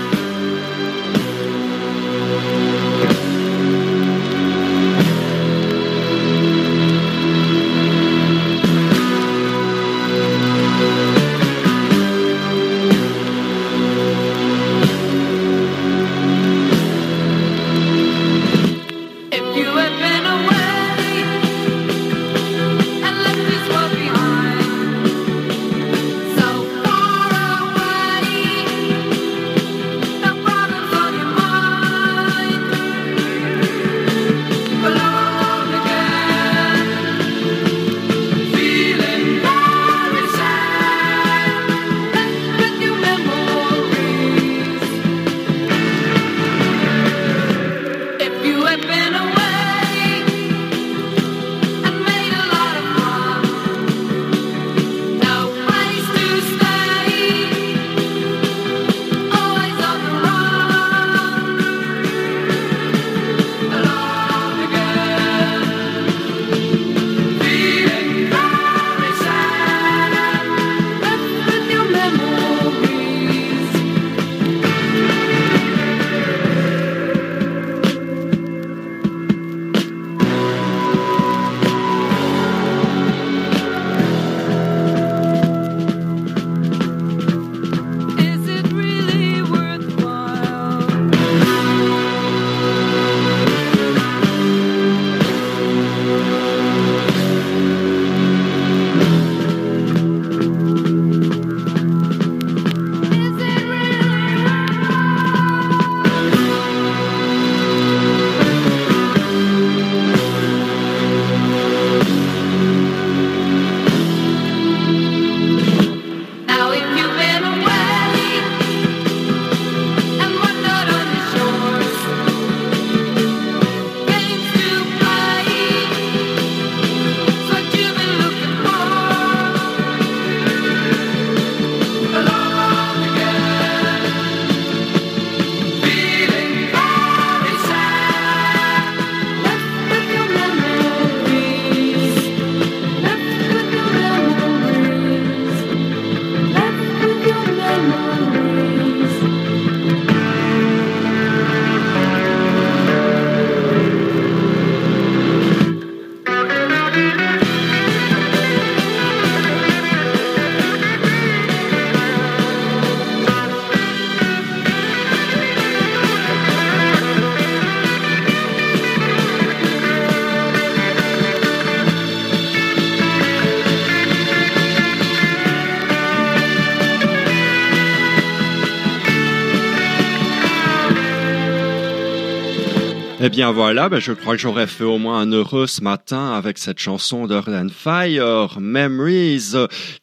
Bien 183.36 183.52
voilà, 183.52 183.90
ben 183.90 183.98
je 183.98 184.12
crois 184.12 184.34
que 184.34 184.40
j'aurais 184.40 184.66
fait 184.66 184.82
au 184.82 184.96
moins 184.96 185.20
un 185.20 185.30
heureux 185.30 185.66
ce 185.66 185.82
matin 185.82 186.32
avec 186.32 186.56
cette 186.56 186.78
chanson 186.78 187.26
d'Earth 187.26 187.50
Fire, 187.70 188.58
Memories, 188.58 189.52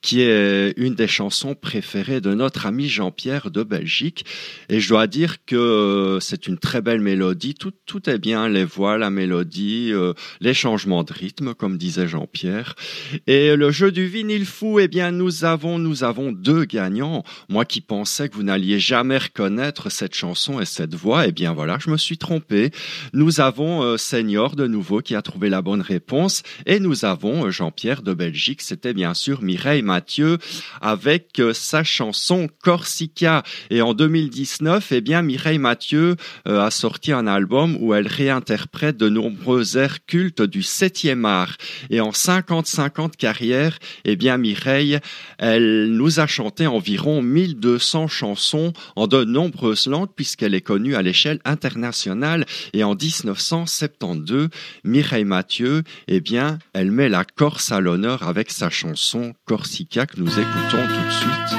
qui 0.03 0.21
est 0.21 0.75
une 0.77 0.93
des 0.93 1.07
chansons 1.07 1.55
préférées 1.55 2.21
de 2.21 2.35
notre 2.35 2.67
ami 2.67 2.87
Jean-Pierre 2.87 3.49
de 3.49 3.63
Belgique. 3.63 4.23
Et 4.69 4.79
je 4.79 4.87
dois 4.87 5.07
dire 5.07 5.43
que 5.47 6.19
c'est 6.21 6.45
une 6.45 6.59
très 6.59 6.83
belle 6.83 6.99
mélodie. 6.99 7.55
Tout, 7.55 7.73
tout 7.87 8.07
est 8.07 8.19
bien, 8.19 8.47
les 8.49 8.65
voix, 8.65 8.99
la 8.99 9.09
mélodie, 9.09 9.89
euh, 9.91 10.13
les 10.39 10.53
changements 10.53 11.03
de 11.03 11.11
rythme, 11.11 11.55
comme 11.55 11.79
disait 11.79 12.07
Jean-Pierre. 12.07 12.75
Et 13.25 13.55
le 13.55 13.71
jeu 13.71 13.91
du 13.91 14.05
vinyle 14.05 14.45
fou, 14.45 14.77
eh 14.77 14.87
bien 14.87 15.09
nous 15.09 15.43
avons, 15.43 15.79
nous 15.79 16.03
avons 16.03 16.31
deux 16.31 16.65
gagnants. 16.65 17.23
Moi 17.49 17.65
qui 17.65 17.81
pensais 17.81 18.29
que 18.29 18.35
vous 18.35 18.43
n'alliez 18.43 18.77
jamais 18.77 19.17
reconnaître 19.17 19.91
cette 19.91 20.13
chanson 20.13 20.59
et 20.59 20.65
cette 20.65 20.93
voix, 20.93 21.25
eh 21.25 21.31
bien 21.31 21.51
voilà, 21.53 21.79
je 21.83 21.89
me 21.89 21.97
suis 21.97 22.19
trompé. 22.19 22.69
Avons 23.39 23.83
euh, 23.83 23.97
Senior 23.97 24.55
de 24.55 24.67
nouveau 24.67 25.01
qui 25.01 25.15
a 25.15 25.21
trouvé 25.21 25.49
la 25.49 25.61
bonne 25.61 25.81
réponse 25.81 26.43
et 26.65 26.79
nous 26.79 27.05
avons 27.05 27.45
euh, 27.45 27.51
Jean-Pierre 27.51 28.01
de 28.01 28.13
Belgique. 28.13 28.61
C'était 28.61 28.93
bien 28.93 29.13
sûr 29.13 29.41
Mireille 29.41 29.81
Mathieu 29.81 30.37
avec 30.81 31.39
euh, 31.39 31.53
sa 31.53 31.83
chanson 31.83 32.49
Corsica. 32.61 33.43
Et 33.69 33.81
en 33.81 33.93
2019, 33.93 34.91
eh 34.91 35.01
bien 35.01 35.21
Mireille 35.21 35.57
Mathieu 35.57 36.15
a 36.45 36.71
sorti 36.71 37.11
un 37.11 37.27
album 37.27 37.77
où 37.79 37.93
elle 37.93 38.07
réinterprète 38.07 38.97
de 38.97 39.09
nombreux 39.09 39.77
airs 39.77 40.05
cultes 40.05 40.41
du 40.41 40.61
7e 40.61 41.25
art. 41.25 41.57
Et 41.89 42.01
en 42.01 42.11
50-50 42.11 43.15
carrière, 43.15 43.77
eh 44.05 44.15
bien 44.15 44.37
Mireille, 44.37 44.99
elle 45.37 45.91
nous 45.91 46.19
a 46.19 46.27
chanté 46.27 46.67
environ 46.67 47.21
1200 47.21 48.07
chansons 48.07 48.73
en 48.95 49.07
de 49.07 49.23
nombreuses 49.23 49.87
langues 49.87 50.11
puisqu'elle 50.15 50.55
est 50.55 50.61
connue 50.61 50.95
à 50.95 51.01
l'échelle 51.01 51.39
internationale 51.45 52.45
et 52.73 52.83
en 52.83 52.95
1972, 53.21 54.49
Mireille 54.83 55.25
Mathieu, 55.25 55.83
eh 56.07 56.19
bien, 56.19 56.57
elle 56.73 56.91
met 56.91 57.09
la 57.09 57.23
Corse 57.25 57.71
à 57.71 57.79
l'honneur 57.79 58.27
avec 58.27 58.49
sa 58.49 58.69
chanson 58.69 59.33
Corsica 59.45 60.05
que 60.05 60.19
nous 60.19 60.31
écoutons 60.31 60.87
tout 60.87 61.05
de 61.07 61.11
suite. 61.11 61.53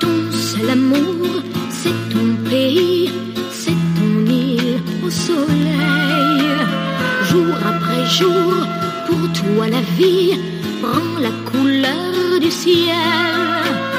Ton 0.00 0.32
seul 0.32 0.70
amour, 0.70 1.42
c'est 1.70 2.14
ton 2.14 2.36
pays, 2.48 3.10
c'est 3.50 3.70
ton 3.70 4.26
île 4.26 4.80
au 5.04 5.10
soleil. 5.10 6.42
Jour 7.30 7.54
après 7.66 8.06
jour, 8.06 8.52
pour 9.06 9.32
toi 9.32 9.68
la 9.68 9.82
vie 9.98 10.38
prend 10.80 11.20
la 11.20 11.30
couleur 11.50 12.40
du 12.40 12.50
ciel 12.50 13.91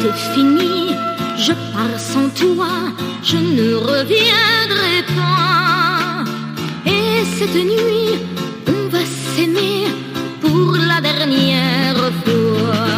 c'est 0.00 0.14
fini, 0.34 0.90
je 1.36 1.52
pars 1.72 1.98
sans 1.98 2.28
toi, 2.30 2.68
je 3.22 3.36
ne 3.36 3.74
reviendrai 3.74 5.02
pas. 5.16 6.24
Et 6.86 7.24
cette 7.36 7.54
nuit, 7.54 8.18
on 8.68 8.88
va 8.88 9.00
s'aimer 9.34 9.86
pour 10.40 10.76
la 10.76 11.00
dernière 11.00 12.10
fois. 12.24 12.97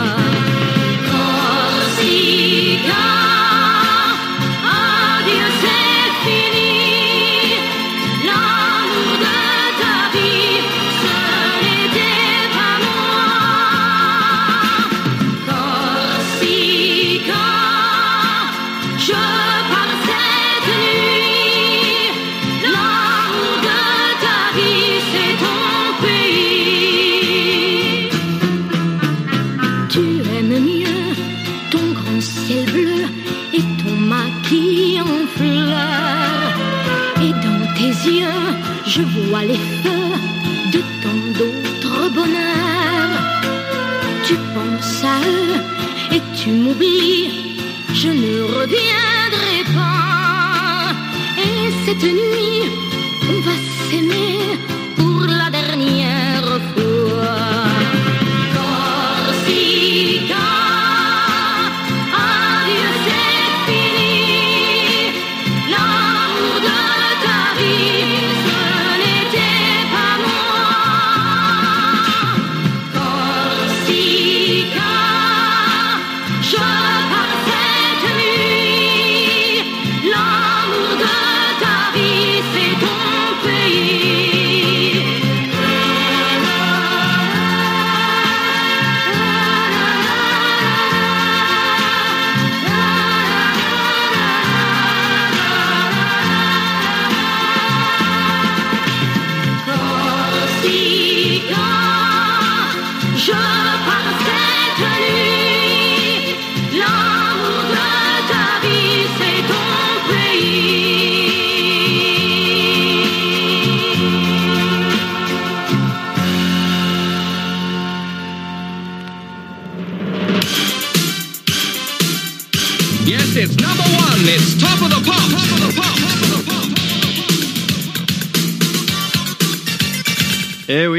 Et 52.02 52.06
cette 52.06 52.49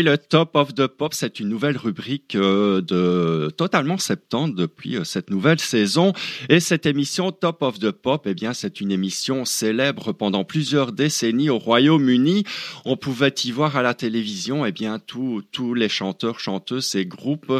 Le 0.01 0.20
Top 0.31 0.55
of 0.55 0.73
the 0.75 0.87
Pop, 0.87 1.13
c'est 1.13 1.41
une 1.41 1.49
nouvelle 1.49 1.75
rubrique 1.75 2.35
euh, 2.35 2.79
de 2.79 3.49
totalement 3.49 3.97
70 3.97 4.55
depuis 4.55 4.95
euh, 4.95 5.03
cette 5.03 5.29
nouvelle 5.29 5.59
saison. 5.59 6.13
Et 6.47 6.61
cette 6.61 6.85
émission 6.85 7.33
Top 7.33 7.61
of 7.61 7.79
the 7.79 7.91
Pop, 7.91 8.23
eh 8.25 8.33
bien, 8.33 8.53
c'est 8.53 8.79
une 8.79 8.93
émission 8.93 9.43
célèbre 9.43 10.13
pendant 10.13 10.45
plusieurs 10.45 10.93
décennies 10.93 11.49
au 11.49 11.57
Royaume-Uni. 11.57 12.45
On 12.85 12.95
pouvait 12.95 13.35
y 13.43 13.51
voir 13.51 13.75
à 13.75 13.81
la 13.81 13.93
télévision, 13.93 14.65
eh 14.65 14.71
bien, 14.71 14.99
tous 14.99 15.41
tous 15.51 15.73
les 15.73 15.89
chanteurs, 15.89 16.39
chanteuses 16.39 16.95
et 16.95 17.05
groupes 17.05 17.51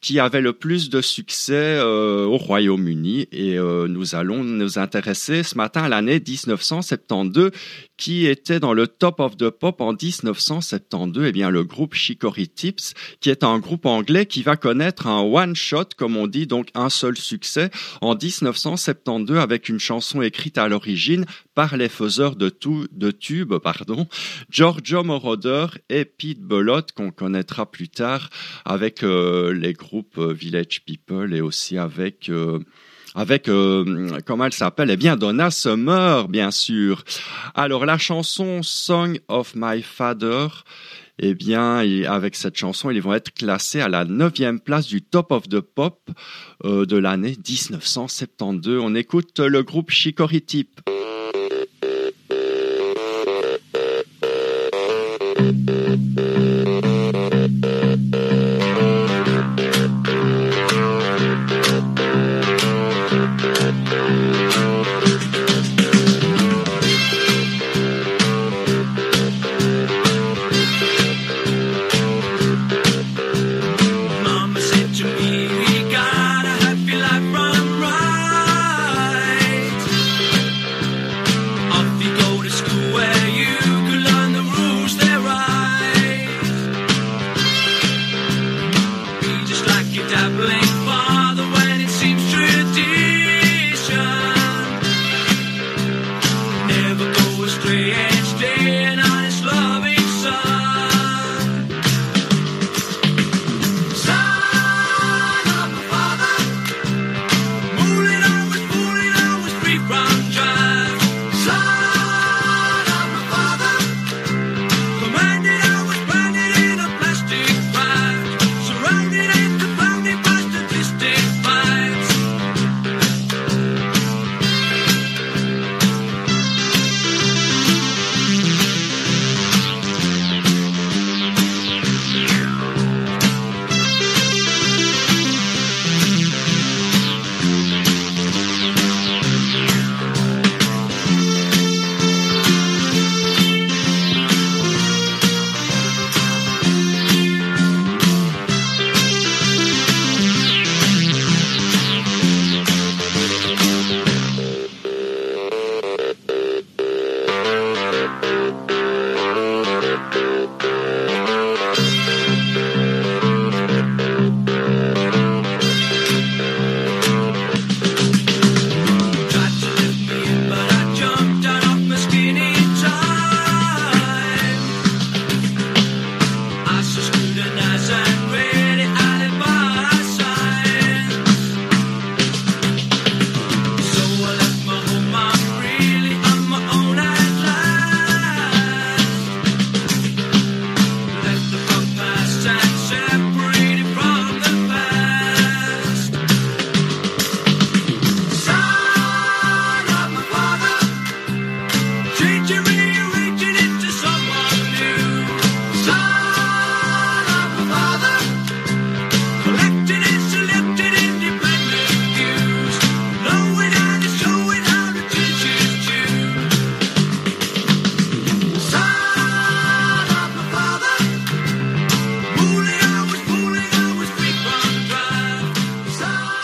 qui 0.00 0.20
avaient 0.20 0.40
le 0.40 0.52
plus 0.52 0.90
de 0.90 1.00
succès 1.00 1.76
euh, 1.80 2.24
au 2.26 2.36
Royaume-Uni. 2.36 3.26
Et 3.32 3.56
nous 3.56 4.14
allons 4.14 4.44
nous 4.44 4.78
intéresser 4.78 5.42
ce 5.42 5.56
matin 5.56 5.82
à 5.82 5.88
l'année 5.88 6.22
1972 6.24 7.50
qui 7.96 8.26
était 8.26 8.58
dans 8.58 8.74
le 8.74 8.86
Top 8.86 9.20
of 9.20 9.36
the 9.36 9.50
Pop 9.50 9.80
en 9.80 9.92
1972, 9.92 11.24
eh 11.26 11.32
bien 11.32 11.50
le 11.50 11.62
groupe 11.62 11.94
Chicory 12.12 12.48
Tips, 12.48 12.92
qui 13.20 13.30
est 13.30 13.42
un 13.42 13.58
groupe 13.58 13.86
anglais 13.86 14.26
qui 14.26 14.42
va 14.42 14.56
connaître 14.56 15.06
un 15.06 15.20
one 15.20 15.56
shot, 15.56 15.86
comme 15.96 16.16
on 16.16 16.26
dit, 16.26 16.46
donc 16.46 16.68
un 16.74 16.90
seul 16.90 17.16
succès 17.16 17.70
en 18.00 18.14
1972 18.14 19.38
avec 19.38 19.68
une 19.68 19.78
chanson 19.78 20.20
écrite 20.20 20.58
à 20.58 20.68
l'origine 20.68 21.24
par 21.54 21.76
les 21.76 21.88
faiseurs 21.88 22.36
de, 22.36 22.48
tout, 22.48 22.86
de 22.92 23.10
tubes, 23.10 23.56
pardon, 23.58 24.06
Giorgio 24.50 25.02
Moroder 25.02 25.66
et 25.88 26.04
Pete 26.04 26.40
Bellotte, 26.42 26.92
qu'on 26.92 27.10
connaîtra 27.10 27.70
plus 27.70 27.88
tard 27.88 28.28
avec 28.64 29.02
euh, 29.02 29.52
les 29.52 29.72
groupes 29.72 30.18
euh, 30.18 30.32
Village 30.32 30.82
People 30.84 31.34
et 31.34 31.40
aussi 31.40 31.78
avec 31.78 32.28
euh, 32.28 32.58
avec 33.14 33.44
comment 34.24 34.46
elle 34.46 34.54
s'appelle? 34.54 34.90
Eh 34.90 34.96
bien 34.96 35.16
Donna 35.16 35.50
Summer, 35.50 36.28
bien 36.28 36.50
sûr. 36.50 37.04
Alors 37.54 37.84
la 37.84 37.98
chanson 37.98 38.62
Song 38.62 39.20
of 39.28 39.52
My 39.54 39.82
Father, 39.82 40.48
eh 41.18 41.34
bien, 41.34 41.76
avec 42.08 42.36
cette 42.36 42.56
chanson, 42.56 42.90
ils 42.90 43.02
vont 43.02 43.14
être 43.14 43.32
classés 43.32 43.80
à 43.80 43.88
la 43.88 44.04
neuvième 44.04 44.60
place 44.60 44.86
du 44.86 45.02
Top 45.02 45.30
of 45.32 45.48
the 45.48 45.60
Pop 45.60 46.00
euh, 46.64 46.86
de 46.86 46.96
l'année 46.96 47.36
1972. 47.48 48.80
On 48.82 48.94
écoute 48.94 49.38
le 49.38 49.62
groupe 49.62 49.90
Chicory 49.90 50.42
Tip. 50.42 50.80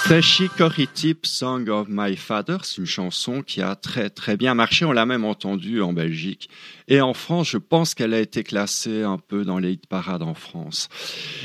Chicory 0.08 0.88
Tip, 0.88 1.26
Song 1.26 1.68
of 1.68 1.86
My 1.90 2.16
Father, 2.16 2.56
c'est 2.62 2.78
une 2.78 2.86
chanson 2.86 3.42
qui 3.42 3.60
a 3.60 3.76
très 3.76 4.08
très 4.08 4.38
bien 4.38 4.54
marché. 4.54 4.86
On 4.86 4.92
l'a 4.92 5.04
même 5.04 5.26
entendue 5.26 5.82
en 5.82 5.92
Belgique 5.92 6.48
et 6.90 7.02
en 7.02 7.12
France, 7.12 7.50
je 7.50 7.58
pense 7.58 7.94
qu'elle 7.94 8.14
a 8.14 8.20
été 8.20 8.42
classée 8.42 9.02
un 9.02 9.18
peu 9.18 9.44
dans 9.44 9.58
les 9.58 9.72
hit 9.72 9.86
parades 9.86 10.22
en 10.22 10.32
France. 10.32 10.88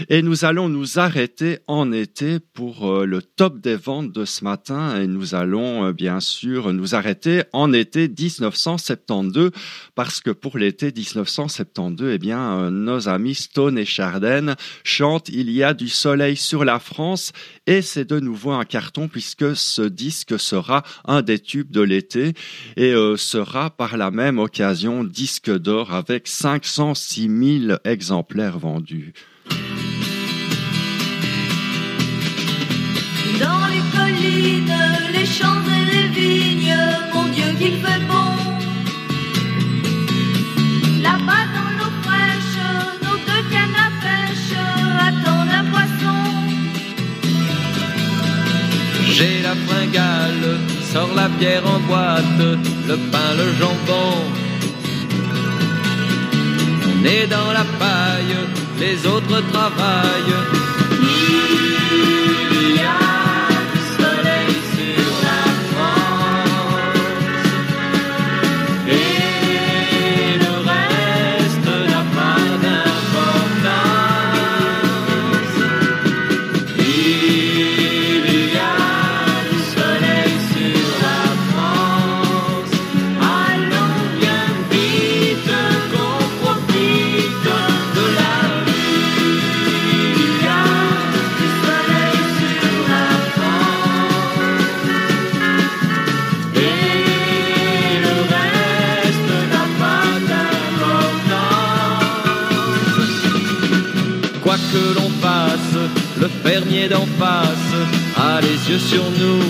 Et 0.08 0.22
nous 0.22 0.46
allons 0.46 0.70
nous 0.70 1.00
arrêter 1.00 1.60
en 1.68 1.92
été 1.92 2.40
pour 2.40 2.90
euh, 2.90 3.06
le 3.06 3.22
top 3.22 3.60
des 3.60 3.76
ventes 3.76 4.14
de 4.14 4.24
ce 4.24 4.46
matin. 4.46 5.02
Et 5.02 5.06
nous 5.06 5.36
allons 5.36 5.88
euh, 5.88 5.92
bien 5.92 6.22
sûr 6.22 6.72
nous 6.72 6.96
arrêter 6.96 7.44
en 7.52 7.74
été 7.74 8.08
1972 8.08 9.52
parce 9.96 10.22
que 10.22 10.30
pour 10.30 10.58
l'été 10.58 10.94
1972, 10.96 12.14
eh 12.14 12.18
bien, 12.20 12.40
euh, 12.40 12.70
nos 12.70 13.10
amis 13.10 13.36
Stone 13.36 13.78
et 13.78 13.86
Charden 13.86 14.56
chantent 14.86 15.28
Il 15.28 15.52
y 15.52 15.62
a 15.62 15.74
du 15.74 15.90
soleil 15.90 16.38
sur 16.38 16.64
la 16.64 16.80
France 16.80 17.34
et 17.68 17.82
c'est 17.82 18.06
de 18.06 18.22
nouveau 18.22 18.52
un 18.52 18.64
carton 18.64 19.10
puisque 19.10 19.58
ce 19.58 19.82
disque 19.82 20.40
sera 20.40 20.84
un 21.04 21.22
des 21.22 21.40
tubes 21.40 21.72
de 21.72 21.82
l'été 21.82 22.34
et 22.78 22.94
sera 23.18 23.70
par 23.70 23.98
la 23.98 24.12
même 24.12 24.40
occasion 24.40 25.04
disque 25.34 25.58
d'or 25.58 25.92
avec 25.96 26.28
506 26.28 27.68
000 27.68 27.78
exemplaires 27.86 28.60
vendus. 28.60 29.14
Dans 33.40 33.66
les 33.74 33.84
collines, 33.98 34.80
les 35.12 35.26
champs 35.26 35.66
et 35.78 35.86
les 35.92 36.08
vignes, 36.10 36.78
mon 37.16 37.28
Dieu 37.30 37.50
qu'il 37.58 37.78
fait 37.84 38.04
bon. 38.12 38.32
Là-bas 41.02 41.46
dans 41.56 41.72
l'eau 41.78 41.94
fraîche, 42.04 42.60
nos 43.02 43.18
deux 43.28 43.44
cannes 43.54 43.80
à 43.88 43.90
pêche 44.04 44.54
attendent 45.10 45.56
un 45.62 45.66
poisson. 45.72 46.20
J'ai 49.16 49.42
la 49.42 49.56
fringale, 49.66 50.60
sors 50.92 51.14
la 51.16 51.28
bière 51.28 51.66
en 51.66 51.80
boîte, 51.88 52.40
le 52.88 52.98
pain, 53.12 53.30
le 53.36 53.52
jambon 53.60 54.44
Né 57.04 57.28
dans 57.28 57.52
la 57.52 57.66
paille, 57.78 58.38
les 58.80 59.06
autres 59.06 59.44
travaillent 59.52 61.73
que 104.74 104.96
l'on 104.96 105.10
fasse, 105.22 105.78
le 106.20 106.28
fermier 106.44 106.88
d'en 106.90 107.08
face 107.20 107.74
a 108.18 108.42
les 108.42 108.58
yeux 108.70 108.80
sur 108.80 109.04
nous. 109.20 109.44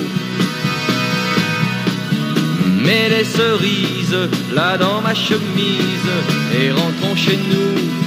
Mets 2.85 3.09
les 3.09 3.23
cerises 3.23 4.29
là 4.53 4.77
dans 4.77 5.01
ma 5.01 5.13
chemise 5.13 6.11
et 6.59 6.71
rentrons 6.71 7.15
chez 7.15 7.37
nous. 7.37 8.03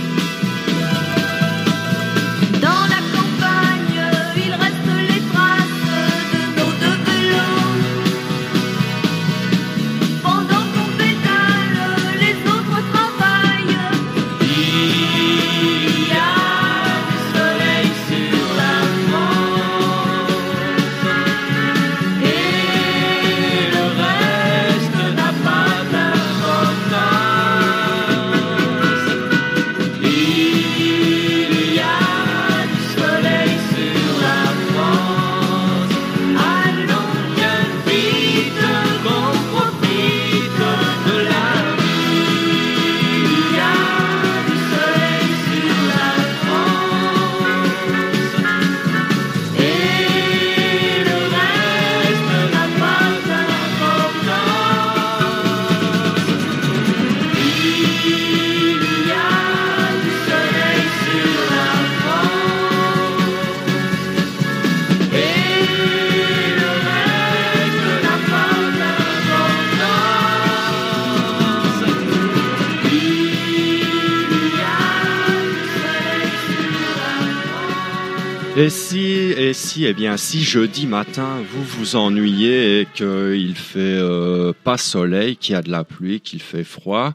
Eh 79.89 79.95
bien, 79.95 80.17
si 80.17 80.43
jeudi 80.43 80.85
matin 80.85 81.41
vous 81.49 81.63
vous 81.63 81.95
ennuyez 81.95 82.81
et 82.81 82.87
qu'il 82.93 83.55
fait 83.55 83.79
euh, 83.79 84.53
pas 84.65 84.79
soleil, 84.79 85.37
qu'il 85.37 85.53
y 85.53 85.57
a 85.57 85.63
de 85.63 85.71
la 85.71 85.85
pluie, 85.85 86.21
qu'il 86.21 86.43
fait 86.43 86.65
froid, 86.65 87.15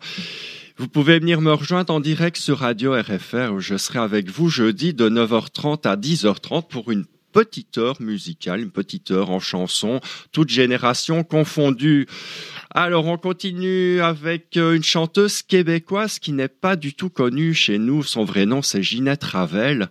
vous 0.77 0.87
pouvez 0.87 1.19
venir 1.19 1.41
me 1.41 1.51
rejoindre 1.51 1.93
en 1.93 1.99
direct 1.99 2.37
sur 2.37 2.59
Radio 2.59 2.93
RFR 2.93 3.51
où 3.51 3.59
je 3.59 3.75
serai 3.75 3.99
avec 3.99 4.29
vous 4.29 4.47
jeudi 4.47 4.93
de 4.93 5.09
9h30 5.09 5.85
à 5.85 5.97
10h30 5.97 6.69
pour 6.69 6.91
une 6.91 7.03
petite 7.33 7.77
heure 7.77 8.01
musicale, 8.01 8.61
une 8.61 8.71
petite 8.71 9.11
heure 9.11 9.31
en 9.31 9.41
chanson, 9.41 9.99
toute 10.31 10.49
génération 10.49 11.25
confondue. 11.25 12.07
Alors 12.73 13.05
on 13.07 13.17
continue 13.17 13.99
avec 13.99 14.55
euh, 14.55 14.75
une 14.75 14.83
chanteuse 14.83 15.41
québécoise 15.41 16.19
qui 16.19 16.31
n'est 16.31 16.47
pas 16.47 16.77
du 16.77 16.93
tout 16.93 17.09
connue 17.09 17.53
chez 17.53 17.77
nous. 17.77 18.01
Son 18.01 18.23
vrai 18.23 18.45
nom 18.45 18.61
c'est 18.61 18.81
Ginette 18.81 19.25
Ravel 19.25 19.89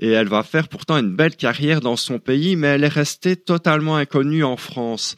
et 0.00 0.10
elle 0.10 0.28
va 0.28 0.42
faire 0.42 0.68
pourtant 0.68 0.98
une 0.98 1.16
belle 1.16 1.34
carrière 1.34 1.80
dans 1.80 1.96
son 1.96 2.18
pays, 2.18 2.56
mais 2.56 2.66
elle 2.66 2.84
est 2.84 2.88
restée 2.88 3.36
totalement 3.36 3.96
inconnue 3.96 4.44
en 4.44 4.58
France. 4.58 5.16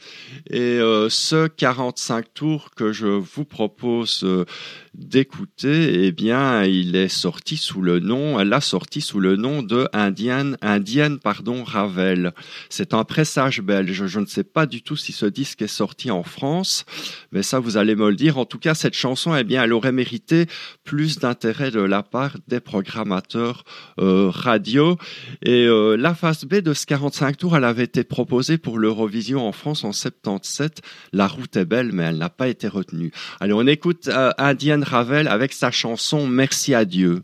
Et 0.49 0.59
euh, 0.79 1.09
ce 1.09 1.47
45 1.47 2.33
tours 2.33 2.69
que 2.71 2.93
je 2.93 3.07
vous 3.07 3.43
propose 3.43 4.21
euh, 4.23 4.45
d'écouter, 4.93 6.05
eh 6.05 6.11
bien, 6.11 6.63
il 6.63 6.95
est 6.95 7.07
sorti 7.07 7.57
sous 7.57 7.81
le 7.81 7.99
nom, 7.99 8.39
elle 8.39 8.49
l'a 8.49 8.61
sorti 8.61 9.01
sous 9.01 9.19
le 9.19 9.35
nom 9.35 9.63
de 9.63 9.87
Indienne, 9.91 10.57
pardon, 11.19 11.63
Ravel. 11.63 12.33
C'est 12.69 12.93
un 12.93 13.03
pressage 13.03 13.61
belge. 13.61 14.05
Je 14.05 14.19
ne 14.19 14.25
sais 14.25 14.43
pas 14.43 14.65
du 14.65 14.83
tout 14.83 14.95
si 14.95 15.11
ce 15.11 15.25
disque 15.25 15.63
est 15.63 15.67
sorti 15.67 16.11
en 16.11 16.23
France, 16.23 16.85
mais 17.31 17.41
ça, 17.41 17.59
vous 17.59 17.77
allez 17.77 17.95
me 17.95 18.09
le 18.09 18.15
dire. 18.15 18.37
En 18.37 18.45
tout 18.45 18.59
cas, 18.59 18.75
cette 18.75 18.93
chanson, 18.93 19.35
eh 19.35 19.43
bien, 19.43 19.63
elle 19.63 19.73
aurait 19.73 19.91
mérité 19.91 20.45
plus 20.83 21.17
d'intérêt 21.17 21.71
de 21.71 21.81
la 21.81 22.03
part 22.03 22.37
des 22.47 22.59
programmateurs 22.59 23.63
euh, 23.99 24.29
radio. 24.29 24.97
Et 25.41 25.65
euh, 25.65 25.95
la 25.95 26.13
phase 26.13 26.45
B 26.45 26.55
de 26.55 26.73
ce 26.73 26.85
45 26.85 27.37
tours, 27.37 27.57
elle 27.57 27.63
avait 27.63 27.83
été 27.83 28.03
proposée 28.03 28.57
pour 28.57 28.77
l'Eurovision 28.77 29.47
en 29.47 29.51
France 29.51 29.83
en 29.83 29.91
77. 29.91 30.81
La 31.13 31.27
route 31.27 31.55
est 31.57 31.65
belle, 31.65 31.91
mais 31.93 32.03
elle 32.03 32.17
n'a 32.17 32.29
pas 32.29 32.47
été 32.47 32.67
retenue. 32.67 33.11
Allez, 33.39 33.53
on 33.53 33.65
écoute 33.65 34.07
euh, 34.07 34.31
Indienne 34.37 34.82
Ravel 34.83 35.27
avec 35.27 35.53
sa 35.53 35.71
chanson 35.71 36.27
Merci 36.27 36.73
à 36.73 36.85
Dieu. 36.85 37.21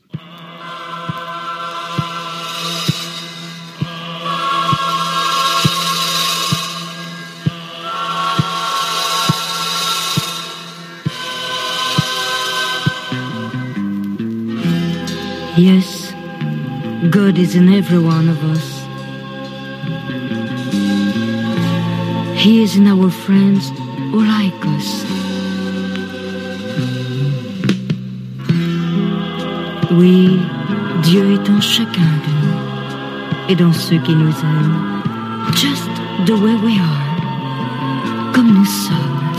Yes, 15.58 16.14
God 17.12 17.38
is 17.38 17.56
in 17.56 17.68
every 17.74 18.00
one 18.00 18.30
of 18.30 18.42
us. 18.46 18.80
He 22.40 22.64
is 22.64 22.78
in 22.78 22.88
our 22.88 23.10
friends 23.10 23.70
who 24.12 24.24
like 24.24 24.66
us. 24.78 25.19
Oui, 29.92 30.40
Dieu 31.02 31.34
est 31.34 31.50
en 31.50 31.60
chacun 31.60 32.02
de 32.02 32.32
nous 32.42 32.54
et 33.50 33.56
dans 33.56 33.74
ceux 33.74 33.98
qui 33.98 34.14
nous 34.14 34.30
aiment. 34.30 35.02
Just 35.56 35.90
the 36.28 36.34
way 36.34 36.54
we 36.64 36.78
are, 36.80 38.32
comme 38.32 38.54
nous 38.54 38.66
sommes. 38.66 39.34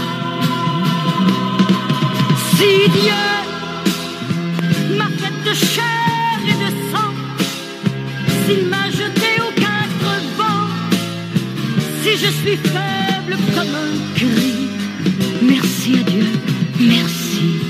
Si 2.56 2.90
Dieu 2.90 3.14
m'a 4.98 5.06
fait 5.06 5.32
de 5.48 5.54
chair 5.54 6.40
et 6.44 6.56
de 6.64 6.70
sang, 6.90 7.12
s'il 8.44 8.66
m'a 8.66 8.90
jeté 8.90 9.38
aux 9.38 9.52
quatre 9.54 10.10
vents, 10.36 10.68
si 12.02 12.16
je 12.16 12.26
suis 12.26 12.56
faible 12.56 13.36
comme 13.54 13.74
un 13.86 13.94
cri, 14.16 14.68
merci 15.42 16.00
à 16.00 16.02
Dieu, 16.10 16.26
merci. 16.80 17.69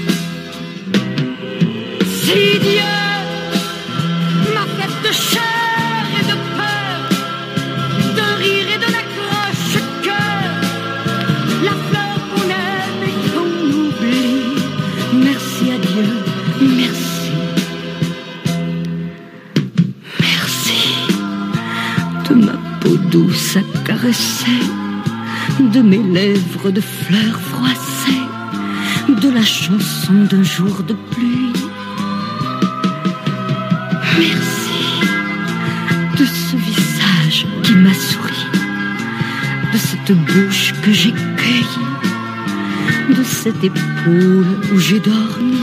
De 24.02 25.82
mes 25.82 26.02
lèvres 26.02 26.70
de 26.70 26.80
fleurs 26.80 27.38
froissées, 27.38 28.26
de 29.08 29.28
la 29.28 29.44
chanson 29.44 30.14
d'un 30.30 30.42
jour 30.42 30.82
de 30.84 30.94
pluie. 31.10 31.52
Merci 34.18 34.80
de 36.18 36.24
ce 36.24 36.56
visage 36.56 37.46
qui 37.62 37.72
m'a 37.74 37.92
souri, 37.92 38.46
de 39.70 39.78
cette 39.78 40.16
bouche 40.16 40.72
que 40.82 40.92
j'ai 40.92 41.12
cueillie, 41.12 41.90
de 43.18 43.22
cette 43.22 43.62
épaule 43.62 44.46
où 44.72 44.78
j'ai 44.78 45.00
dormi. 45.00 45.60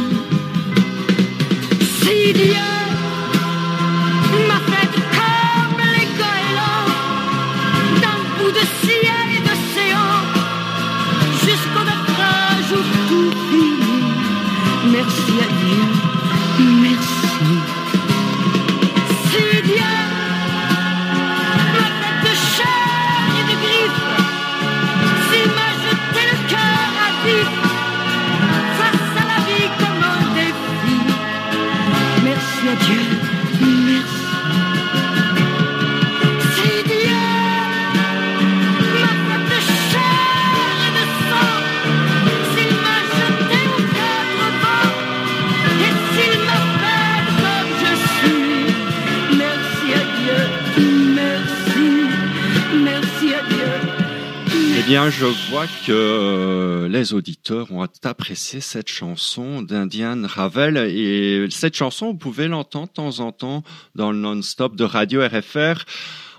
Bien, 54.87 55.09
je 55.09 55.25
vois 55.49 55.65
que 55.85 55.91
euh, 55.91 56.87
les 56.87 57.13
auditeurs 57.13 57.73
ont 57.73 57.85
apprécié 58.05 58.61
cette 58.61 58.87
chanson 58.87 59.61
d'Indian 59.61 60.21
Ravel. 60.25 60.77
Et 60.77 61.45
cette 61.49 61.75
chanson, 61.75 62.07
vous 62.07 62.17
pouvez 62.17 62.47
l'entendre 62.47 62.87
de 62.87 62.93
temps 62.93 63.19
en 63.19 63.33
temps 63.33 63.63
dans 63.95 64.13
le 64.13 64.17
non-stop 64.17 64.77
de 64.77 64.85
Radio 64.85 65.21
RFR. 65.21 65.83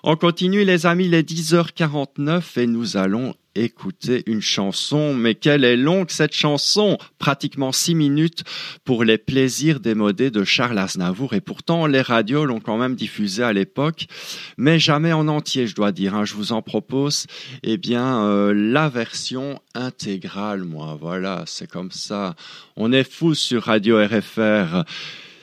On 0.03 0.17
continue, 0.17 0.65
les 0.65 0.87
amis, 0.87 1.07
il 1.07 1.15
est 1.15 1.29
10h49 1.29 2.59
et 2.59 2.67
nous 2.67 2.97
allons 2.97 3.35
écouter 3.65 4.23
une 4.27 4.41
chanson. 4.41 5.15
Mais 5.15 5.35
quelle 5.35 5.65
est 5.65 5.77
longue 5.77 6.11
cette 6.11 6.35
chanson? 6.35 6.99
Pratiquement 7.19 7.73
six 7.73 7.95
minutes 7.95 8.45
pour 8.85 9.05
les 9.05 9.19
plaisirs 9.19 9.81
démodés 9.81 10.31
de 10.31 10.45
Charles 10.45 10.79
Aznavour. 10.79 11.35
Et 11.35 11.41
pourtant, 11.41 11.87
les 11.87 12.01
radios 12.03 12.45
l'ont 12.45 12.61
quand 12.61 12.79
même 12.79 12.95
diffusé 12.95 13.43
à 13.43 13.53
l'époque, 13.53 14.07
mais 14.57 14.79
jamais 14.79 15.13
en 15.13 15.29
entier, 15.29 15.67
je 15.67 15.75
dois 15.75 15.93
dire. 15.93 16.15
hein. 16.15 16.25
Je 16.25 16.35
vous 16.35 16.53
en 16.53 16.63
propose, 16.63 17.27
eh 17.63 17.77
bien, 17.77 18.25
euh, 18.25 18.53
la 18.55 18.89
version 18.89 19.61
intégrale, 19.75 20.65
moi. 20.65 20.97
Voilà, 21.01 21.45
c'est 21.47 21.71
comme 21.71 21.91
ça. 21.91 22.35
On 22.77 22.93
est 22.93 23.09
fou 23.11 23.35
sur 23.35 23.65
Radio 23.65 23.99
RFR. 24.05 24.85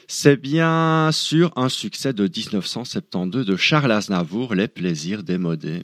C'est 0.07 0.39
bien 0.39 1.09
sûr 1.11 1.51
un 1.55 1.68
succès 1.70 2.13
de 2.13 2.24
1972 2.24 3.45
de 3.45 3.55
Charles 3.55 3.91
Aznavour, 3.91 4.53
Les 4.53 4.68
plaisirs 4.68 5.24
démodés. 5.24 5.82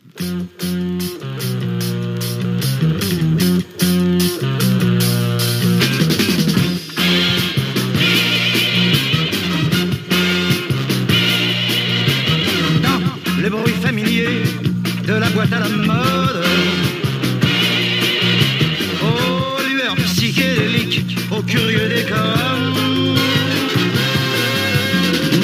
À 15.54 15.60
la 15.60 15.70
mode. 15.70 16.46
Aux 19.04 19.70
lueurs 19.70 19.96
psychédéliques, 19.96 21.18
au 21.32 21.42
curieux 21.42 21.90
décor. 21.90 22.58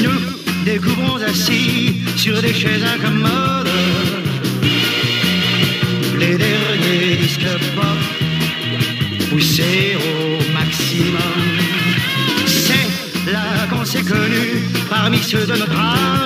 Nous 0.04 0.64
découvrons 0.66 1.18
assis 1.22 2.02
sur 2.16 2.42
des 2.42 2.54
chaises 2.54 2.84
incommodes 2.84 3.68
les 6.20 6.38
derniers 6.38 7.16
disques 7.22 7.48
pop 7.76 9.30
poussés 9.30 9.98
au 9.98 10.54
maximum. 10.54 11.44
C'est 12.46 13.32
là 13.32 13.68
qu'on 13.70 13.86
s'est 13.86 14.04
connus 14.04 14.64
parmi 14.90 15.20
ceux 15.20 15.46
de 15.46 15.54
notre 15.54 15.80
âge. 15.80 16.17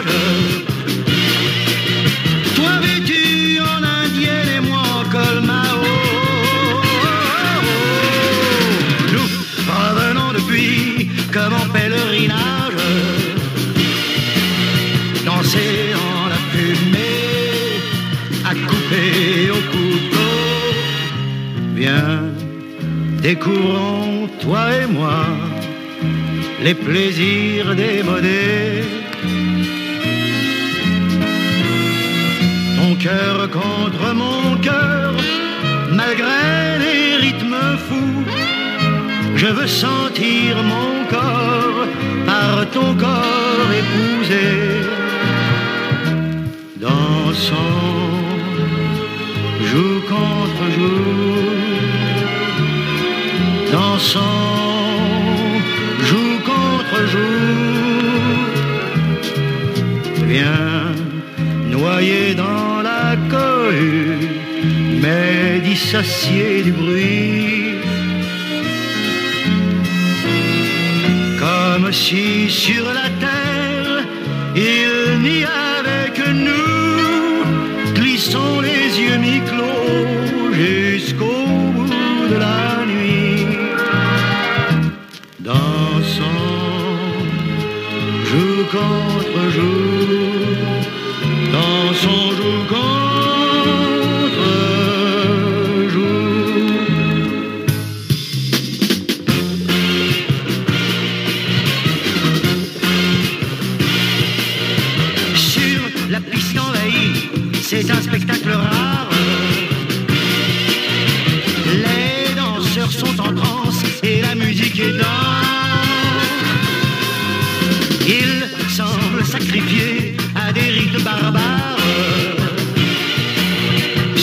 Découvrons 23.34 24.28
toi 24.42 24.64
et 24.82 24.88
moi 24.88 25.22
les 26.66 26.74
plaisirs 26.74 27.74
démodés. 27.76 28.84
Ton 32.78 32.92
cœur 33.08 33.38
contre 33.60 34.06
mon 34.22 34.42
cœur, 34.68 35.14
malgré 36.00 36.44
les 36.86 37.06
rythmes 37.26 37.64
fous. 37.86 38.24
Je 39.42 39.50
veux 39.58 39.72
sentir 39.86 40.50
mon 40.74 40.92
corps 41.16 41.82
par 42.32 42.56
ton 42.76 42.90
corps 43.06 43.72
épousé. 43.82 44.48
Dansons, 46.86 47.80
joue 49.70 50.00
contre 50.16 50.64
joue. 50.76 51.61
Dansons, 54.02 54.20
joue 56.10 56.40
contre 56.44 57.08
joue. 57.12 58.40
Viens, 60.28 60.92
noyé 61.70 62.34
dans 62.34 62.82
la 62.82 63.16
cohue, 63.30 64.18
mais 65.02 65.60
dissocié 65.64 66.64
du 66.64 66.72
bruit. 66.72 67.76
Comme 71.40 71.94
si 71.94 72.50
sur 72.50 72.86
la 72.92 73.01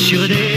sur 0.08 0.26
des 0.26 0.47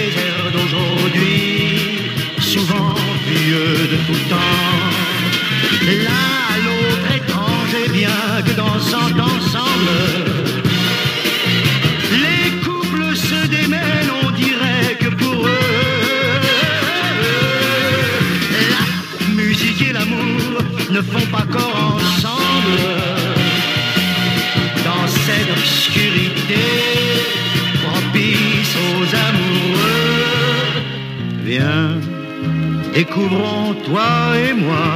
découvrons 32.93 33.73
toi 33.85 34.09
et 34.45 34.53
moi 34.53 34.91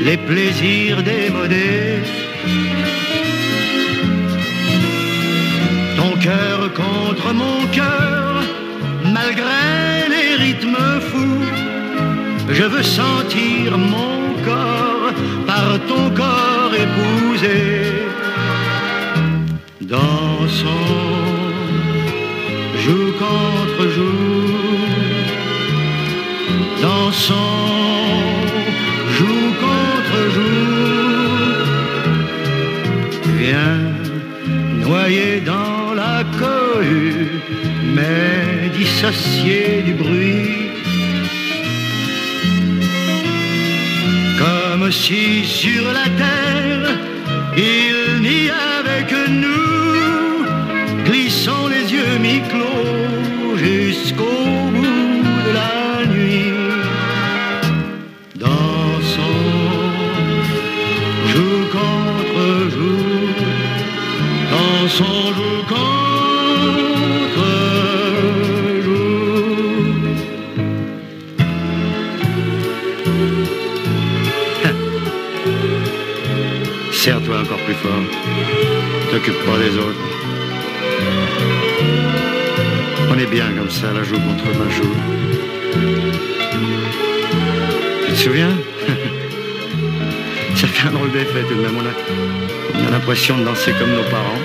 les 0.00 0.16
plaisirs 0.16 1.02
démodés. 1.02 2.02
Ton 5.96 6.12
cœur 6.18 6.58
contre 6.74 7.32
mon 7.32 7.66
cœur, 7.72 8.42
malgré 9.18 10.08
les 10.14 10.34
rythmes 10.44 11.00
fous, 11.08 11.44
je 12.50 12.64
veux 12.64 12.82
sentir 12.82 13.78
mon 13.78 14.16
corps 14.44 15.12
par 15.46 15.68
ton 15.88 16.10
corps 16.10 16.74
épousé. 16.86 17.60
Dansons, 19.80 20.68
joue 22.84 23.12
contre 23.18 23.53
dansons, 27.14 27.34
joue 29.16 29.52
contre 29.64 30.18
joue. 30.34 31.54
Viens, 33.38 33.80
noyé 34.80 35.40
dans 35.40 35.94
la 35.94 36.24
cohue, 36.38 37.28
mais 37.94 38.70
dissocié 38.76 39.82
du 39.86 39.94
bruit. 39.94 40.70
Comme 44.38 44.90
si 44.90 45.44
sur 45.44 45.84
la 45.92 46.08
terre 46.18 46.33
T'occupe 79.14 79.44
pas 79.44 79.58
des 79.58 79.78
autres. 79.78 79.94
On 83.08 83.16
est 83.16 83.26
bien 83.26 83.46
comme 83.56 83.70
ça, 83.70 83.92
la 83.92 84.02
joue 84.02 84.16
contre 84.16 84.44
ma 84.58 84.68
joue. 84.68 84.92
Tu 88.08 88.12
te 88.12 88.16
souviens? 88.16 88.50
Ça 90.56 90.66
fait 90.66 90.88
un 90.88 90.90
drôle 90.90 91.12
d'effet 91.12 91.44
tout 91.48 91.54
de 91.54 91.60
même. 91.60 91.76
On 91.78 91.86
a, 91.86 92.88
a 92.88 92.90
l'impression 92.90 93.38
de 93.38 93.44
danser 93.44 93.72
comme 93.78 93.90
nos 93.90 94.02
parents. 94.02 94.42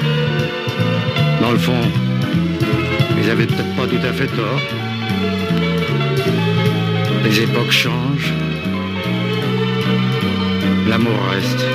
Dans 1.42 1.52
le 1.52 1.58
fond, 1.58 1.82
ils 3.24 3.28
avaient 3.28 3.48
peut-être 3.48 3.76
pas 3.76 3.88
tout 3.88 4.08
à 4.08 4.14
fait 4.14 4.28
tort. 4.28 4.62
Les 7.24 7.42
époques 7.42 7.72
changent. 7.72 8.34
L'amour 10.88 11.20
reste. 11.32 11.66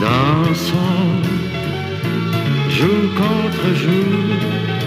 Dansons, 0.00 1.22
jour 2.70 3.14
contre 3.16 3.74
jour. 3.74 4.77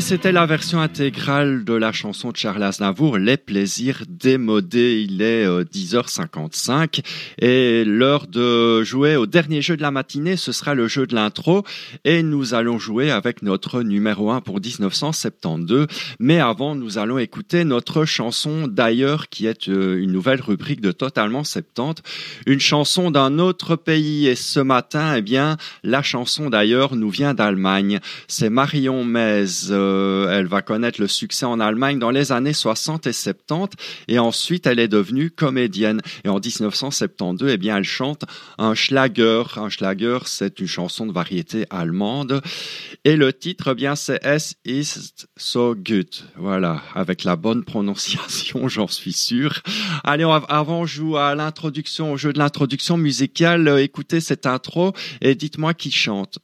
Et 0.00 0.02
c'était 0.02 0.32
la 0.32 0.46
version 0.46 0.80
intégrale 0.80 1.62
de 1.62 1.74
la 1.74 1.92
chanson 1.92 2.30
de 2.30 2.36
Charles 2.38 2.62
Aznavour, 2.62 3.18
Les 3.18 3.36
plaisirs 3.36 4.04
démodés. 4.08 5.06
Il 5.06 5.20
est 5.20 5.44
euh, 5.44 5.62
10h55 5.62 7.02
et 7.38 7.84
l'heure 7.84 8.26
de 8.26 8.82
jouer 8.82 9.16
au 9.16 9.26
dernier 9.26 9.60
jeu 9.60 9.76
de 9.76 9.82
la 9.82 9.90
matinée, 9.90 10.38
ce 10.38 10.52
sera 10.52 10.74
le 10.74 10.88
jeu 10.88 11.06
de 11.06 11.14
l'intro 11.14 11.64
et 12.06 12.22
nous 12.22 12.54
allons 12.54 12.78
jouer 12.78 13.10
avec 13.10 13.42
notre 13.42 13.82
numéro 13.82 14.30
1 14.30 14.40
pour 14.40 14.58
1972. 14.58 15.86
Mais 16.18 16.40
avant, 16.40 16.74
nous 16.74 16.96
allons 16.96 17.18
écouter 17.18 17.64
notre 17.64 18.06
chanson 18.06 18.68
d'ailleurs 18.68 19.28
qui 19.28 19.44
est 19.44 19.68
euh, 19.68 20.02
une 20.02 20.12
nouvelle 20.12 20.40
rubrique 20.40 20.80
de 20.80 20.92
Totalement 20.92 21.44
70, 21.44 22.02
une 22.46 22.58
chanson 22.58 23.10
d'un 23.10 23.38
autre 23.38 23.76
pays 23.76 24.28
et 24.28 24.34
ce 24.34 24.60
matin, 24.60 25.16
eh 25.16 25.20
bien, 25.20 25.58
la 25.84 26.00
chanson 26.00 26.48
d'ailleurs 26.48 26.96
nous 26.96 27.10
vient 27.10 27.34
d'Allemagne. 27.34 28.00
C'est 28.28 28.48
Marion 28.48 29.04
Mez. 29.04 29.70
Euh, 29.90 30.38
elle 30.38 30.46
va 30.46 30.62
connaître 30.62 31.00
le 31.00 31.08
succès 31.08 31.46
en 31.46 31.60
Allemagne 31.60 31.98
dans 31.98 32.10
les 32.10 32.32
années 32.32 32.52
60 32.52 33.06
et 33.06 33.12
70 33.12 33.76
et 34.08 34.18
ensuite 34.18 34.66
elle 34.66 34.78
est 34.78 34.88
devenue 34.88 35.30
comédienne. 35.30 36.00
Et 36.24 36.28
en 36.28 36.38
1972, 36.38 37.50
eh 37.52 37.56
bien, 37.56 37.78
elle 37.78 37.84
chante 37.84 38.24
un 38.58 38.74
Schlager. 38.74 39.42
Un 39.56 39.68
Schlager, 39.68 40.18
c'est 40.26 40.60
une 40.60 40.66
chanson 40.66 41.06
de 41.06 41.12
variété 41.12 41.66
allemande. 41.70 42.40
Et 43.04 43.16
le 43.16 43.32
titre, 43.32 43.72
eh 43.72 43.74
bien, 43.74 43.96
c'est 43.96 44.20
Es 44.24 44.54
ist 44.64 45.28
so 45.36 45.74
gut. 45.74 46.24
Voilà, 46.36 46.82
avec 46.94 47.24
la 47.24 47.36
bonne 47.36 47.64
prononciation, 47.64 48.68
j'en 48.74 48.88
suis 48.88 49.12
sûr. 49.12 49.60
Allez, 50.04 50.24
avant, 50.48 50.80
on 50.80 50.86
joue 50.86 51.16
à 51.16 51.34
l'introduction, 51.34 52.12
au 52.12 52.16
jeu 52.16 52.32
de 52.32 52.38
l'introduction 52.38 52.96
musicale. 52.96 53.68
Écoutez 53.80 54.20
cette 54.20 54.46
intro 54.46 54.92
et 55.20 55.34
dites-moi 55.34 55.74
qui 55.74 55.90
chante. 55.90 56.38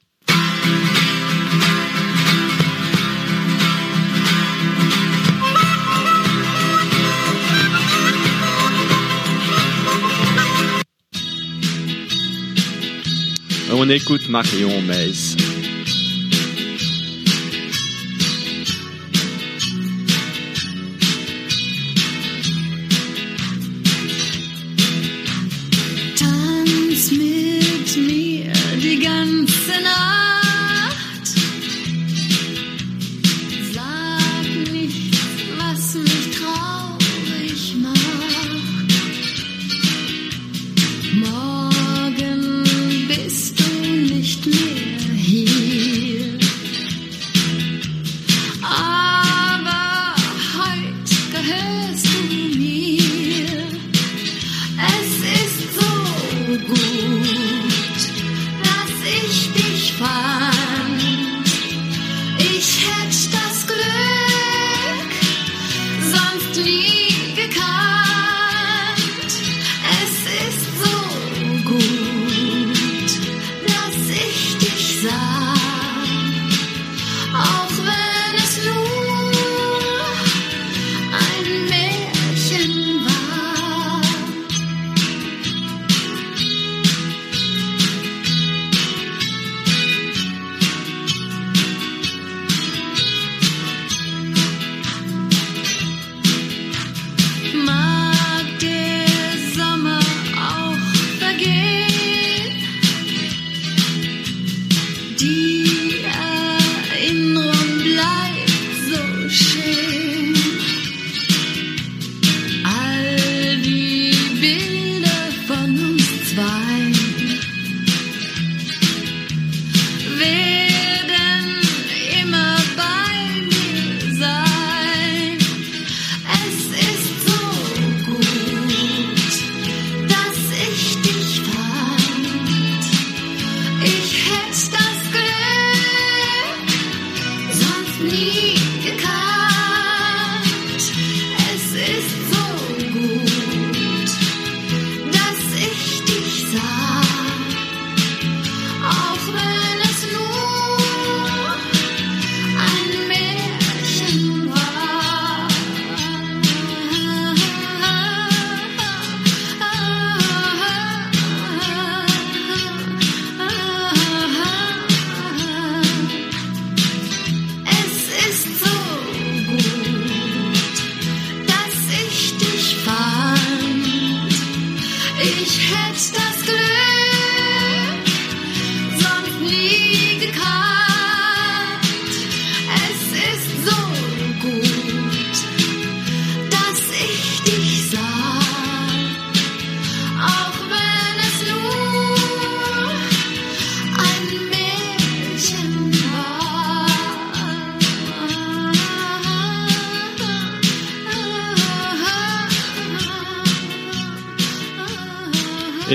On 13.69 13.89
écoute 13.89 14.29
Marion 14.29 14.81
Mez. 14.83 15.35
Tanz 26.17 27.11
mit 27.11 27.97
mir 27.97 28.53
die 28.81 28.99
ganze 28.99 29.71
Nacht. 29.83 30.26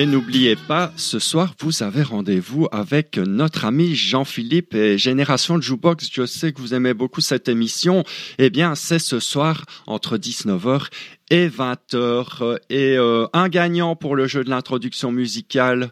Et 0.03 0.07
n'oubliez 0.07 0.57
pas, 0.57 0.92
ce 0.96 1.20
soir, 1.20 1.55
vous 1.61 1.84
avez 1.84 2.03
rendez-vous 2.03 2.66
avec 2.72 3.18
notre 3.18 3.66
ami 3.66 3.94
Jean-Philippe 3.94 4.74
et 4.74 4.98
Génération 4.98 5.61
Jukebox. 5.61 6.09
Je 6.12 6.26
sais 6.26 6.53
que 6.53 6.61
vous 6.61 6.74
aimez 6.74 6.92
beaucoup 6.92 7.20
cette 7.20 7.48
émission. 7.48 8.03
Eh 8.38 8.50
bien, 8.50 8.74
c'est 8.74 8.98
ce 8.98 9.20
soir 9.20 9.64
entre 9.86 10.18
19h 10.18 10.88
et 11.33 11.49
20h. 11.49 12.59
Et 12.68 12.99
euh, 12.99 13.26
un 13.33 13.49
gagnant 13.49 13.97
pour 13.97 14.16
le 14.16 14.26
jeu 14.26 14.45
de 14.45 14.51
l'introduction 14.51 15.11
musicale, 15.11 15.91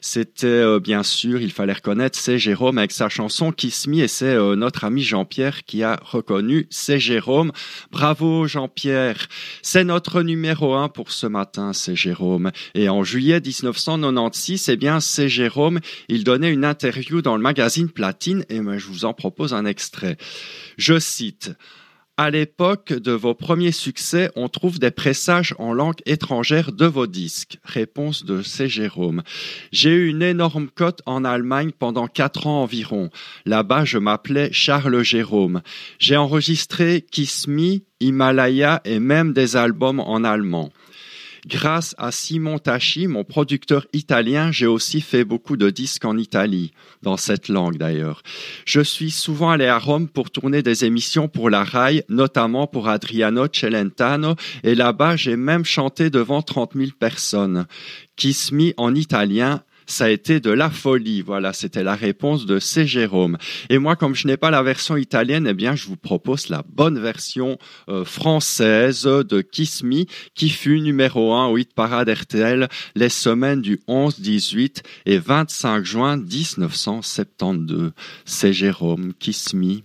c'était 0.00 0.48
euh, 0.48 0.80
bien 0.80 1.04
sûr, 1.04 1.40
il 1.40 1.52
fallait 1.52 1.74
reconnaître, 1.74 2.18
c'est 2.18 2.40
Jérôme 2.40 2.76
avec 2.76 2.90
sa 2.90 3.08
chanson 3.08 3.52
Kiss 3.52 3.86
Me 3.86 4.00
et 4.00 4.08
c'est 4.08 4.34
euh, 4.34 4.56
notre 4.56 4.82
ami 4.82 5.02
Jean-Pierre 5.02 5.64
qui 5.64 5.84
a 5.84 6.00
reconnu, 6.02 6.66
c'est 6.70 6.98
Jérôme. 6.98 7.52
Bravo 7.92 8.48
Jean-Pierre. 8.48 9.28
C'est 9.62 9.84
notre 9.84 10.22
numéro 10.22 10.74
un 10.74 10.88
pour 10.88 11.12
ce 11.12 11.28
matin, 11.28 11.72
c'est 11.72 11.94
Jérôme. 11.94 12.50
Et 12.74 12.88
en 12.88 13.04
juillet 13.04 13.40
1996, 13.40 14.70
eh 14.70 14.76
bien, 14.76 14.98
c'est 14.98 15.28
Jérôme. 15.28 15.78
Il 16.08 16.24
donnait 16.24 16.50
une 16.50 16.64
interview 16.64 17.22
dans 17.22 17.36
le 17.36 17.42
magazine 17.42 17.88
Platine 17.88 18.44
et 18.48 18.56
je 18.56 18.86
vous 18.88 19.04
en 19.04 19.14
propose 19.14 19.54
un 19.54 19.66
extrait. 19.66 20.16
Je 20.78 20.98
cite. 20.98 21.52
À 22.22 22.28
l'époque 22.28 22.92
de 22.92 23.12
vos 23.12 23.32
premiers 23.32 23.72
succès, 23.72 24.30
on 24.36 24.50
trouve 24.50 24.78
des 24.78 24.90
pressages 24.90 25.54
en 25.58 25.72
langue 25.72 26.02
étrangère 26.04 26.70
de 26.70 26.84
vos 26.84 27.06
disques. 27.06 27.58
Réponse 27.64 28.26
de 28.26 28.42
C. 28.42 28.68
Jérôme. 28.68 29.22
J'ai 29.72 29.88
eu 29.88 30.08
une 30.08 30.20
énorme 30.20 30.68
cote 30.68 31.00
en 31.06 31.24
Allemagne 31.24 31.70
pendant 31.70 32.08
quatre 32.08 32.46
ans 32.46 32.60
environ. 32.60 33.08
Là-bas, 33.46 33.86
je 33.86 33.96
m'appelais 33.96 34.50
Charles 34.52 35.02
Jérôme. 35.02 35.62
J'ai 35.98 36.18
enregistré 36.18 37.06
Kiss 37.10 37.48
Me, 37.48 37.78
Himalaya 38.00 38.82
et 38.84 39.00
même 39.00 39.32
des 39.32 39.56
albums 39.56 40.00
en 40.00 40.22
allemand. 40.22 40.70
Grâce 41.46 41.94
à 41.98 42.12
Simon 42.12 42.58
Tachi, 42.58 43.06
mon 43.06 43.24
producteur 43.24 43.86
italien, 43.92 44.52
j'ai 44.52 44.66
aussi 44.66 45.00
fait 45.00 45.24
beaucoup 45.24 45.56
de 45.56 45.70
disques 45.70 46.04
en 46.04 46.18
Italie, 46.18 46.72
dans 47.02 47.16
cette 47.16 47.48
langue 47.48 47.78
d'ailleurs. 47.78 48.22
Je 48.66 48.80
suis 48.80 49.10
souvent 49.10 49.50
allé 49.50 49.66
à 49.66 49.78
Rome 49.78 50.08
pour 50.08 50.30
tourner 50.30 50.62
des 50.62 50.84
émissions 50.84 51.28
pour 51.28 51.48
la 51.48 51.64
RAI, 51.64 52.04
notamment 52.08 52.66
pour 52.66 52.88
Adriano 52.88 53.46
Celentano, 53.50 54.34
et 54.62 54.74
là-bas 54.74 55.16
j'ai 55.16 55.36
même 55.36 55.64
chanté 55.64 56.10
devant 56.10 56.42
30 56.42 56.72
000 56.74 56.90
personnes. 56.98 57.66
Kiss 58.16 58.52
Me 58.52 58.74
en 58.76 58.94
italien, 58.94 59.62
ça 59.90 60.04
a 60.04 60.08
été 60.08 60.40
de 60.40 60.50
la 60.50 60.70
folie. 60.70 61.22
Voilà, 61.22 61.52
c'était 61.52 61.82
la 61.82 61.94
réponse 61.94 62.46
de 62.46 62.58
C. 62.58 62.86
Jérôme. 62.86 63.36
Et 63.68 63.78
moi, 63.78 63.96
comme 63.96 64.14
je 64.14 64.26
n'ai 64.26 64.36
pas 64.36 64.50
la 64.50 64.62
version 64.62 64.96
italienne, 64.96 65.46
eh 65.48 65.54
bien, 65.54 65.74
je 65.74 65.86
vous 65.86 65.96
propose 65.96 66.48
la 66.48 66.62
bonne 66.68 66.98
version 66.98 67.58
euh, 67.88 68.04
française 68.04 69.02
de 69.02 69.40
Kiss 69.40 69.82
Me, 69.82 70.04
qui 70.34 70.48
fut 70.48 70.80
numéro 70.80 71.34
1 71.34 71.48
au 71.48 71.58
hit 71.58 71.74
parade 71.74 72.08
RTL 72.08 72.68
les 72.94 73.08
semaines 73.08 73.60
du 73.60 73.80
11, 73.88 74.20
18 74.20 74.82
et 75.06 75.18
25 75.18 75.84
juin 75.84 76.16
1972. 76.16 77.92
C'est 78.24 78.52
Jérôme, 78.52 79.12
Kiss 79.18 79.54
Me. 79.54 79.80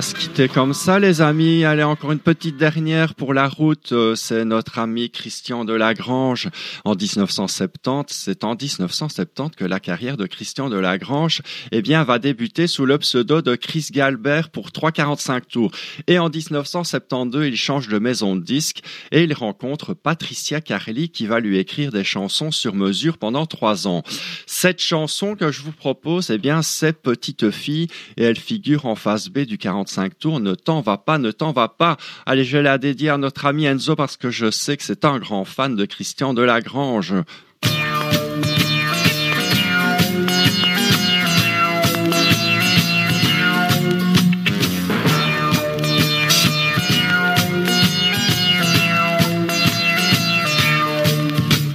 us. 0.00 0.19
Quitter 0.20 0.48
comme 0.48 0.74
ça, 0.74 0.98
les 0.98 1.22
amis. 1.22 1.64
Allez, 1.64 1.82
encore 1.82 2.12
une 2.12 2.18
petite 2.18 2.58
dernière 2.58 3.14
pour 3.14 3.32
la 3.32 3.48
route. 3.48 3.92
Euh, 3.92 4.14
C'est 4.14 4.44
notre 4.44 4.78
ami 4.78 5.08
Christian 5.08 5.64
de 5.64 5.72
Lagrange 5.72 6.50
en 6.84 6.94
1970. 6.94 8.14
C'est 8.14 8.44
en 8.44 8.54
1970 8.54 9.56
que 9.56 9.64
la 9.64 9.80
carrière 9.80 10.18
de 10.18 10.26
Christian 10.26 10.68
de 10.68 10.76
Lagrange, 10.76 11.40
eh 11.72 11.80
bien, 11.80 12.04
va 12.04 12.18
débuter 12.18 12.66
sous 12.66 12.84
le 12.84 12.98
pseudo 12.98 13.40
de 13.40 13.54
Chris 13.56 13.88
Galbert 13.92 14.50
pour 14.50 14.68
3,45 14.68 15.40
tours. 15.50 15.70
Et 16.06 16.18
en 16.18 16.28
1972, 16.28 17.46
il 17.46 17.56
change 17.56 17.88
de 17.88 17.98
maison 17.98 18.36
de 18.36 18.42
disque 18.42 18.82
et 19.12 19.22
il 19.22 19.32
rencontre 19.32 19.94
Patricia 19.94 20.60
Carly 20.60 21.08
qui 21.08 21.26
va 21.26 21.40
lui 21.40 21.56
écrire 21.56 21.92
des 21.92 22.04
chansons 22.04 22.50
sur 22.50 22.74
mesure 22.74 23.16
pendant 23.16 23.46
trois 23.46 23.88
ans. 23.88 24.02
Cette 24.46 24.82
chanson 24.82 25.34
que 25.34 25.50
je 25.50 25.62
vous 25.62 25.72
propose, 25.72 26.28
eh 26.28 26.36
bien, 26.36 26.60
c'est 26.60 27.00
Petite 27.00 27.50
fille 27.50 27.88
et 28.18 28.24
elle 28.24 28.38
figure 28.38 28.84
en 28.84 28.96
face 28.96 29.30
B 29.30 29.40
du 29.40 29.56
45 29.56 30.09
tours. 30.14 30.40
Ne 30.40 30.54
t'en 30.54 30.80
va 30.80 30.98
pas, 30.98 31.18
ne 31.18 31.30
t'en 31.30 31.52
va 31.52 31.68
pas. 31.68 31.96
Allez, 32.26 32.44
je 32.44 32.58
la 32.58 32.78
dédier 32.78 33.10
à 33.10 33.18
notre 33.18 33.46
ami 33.46 33.66
Enzo 33.66 33.96
parce 33.96 34.16
que 34.16 34.30
je 34.30 34.50
sais 34.50 34.76
que 34.76 34.82
c'est 34.82 35.04
un 35.04 35.18
grand 35.18 35.44
fan 35.44 35.76
de 35.76 35.84
Christian 35.84 36.34
de 36.34 36.42
Lagrange. 36.42 37.14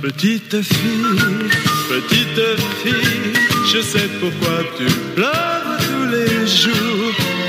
Petite 0.02 0.62
fille, 0.62 1.50
petite 1.90 2.62
fille, 2.84 3.34
je 3.72 3.82
sais 3.82 4.08
pourquoi 4.20 4.64
tu 4.78 4.86
pleures 5.14 5.78
tous 5.80 6.06
les 6.10 6.48
jours. 6.48 6.95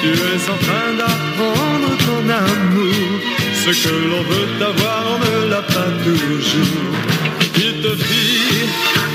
Tu 0.07 0.13
es 0.13 0.51
en 0.55 0.59
train 0.67 0.93
d'apprendre 1.01 1.91
ton 2.07 2.23
amour. 2.31 3.21
Ce 3.65 3.71
que 3.83 3.95
l'on 4.11 4.23
veut 4.23 4.65
avoir, 4.65 5.03
on 5.15 5.19
ne 5.19 5.51
l'a 5.51 5.63
pas 5.63 5.91
toujours. 6.05 6.93
Petite 7.41 7.89
fille, 8.09 8.69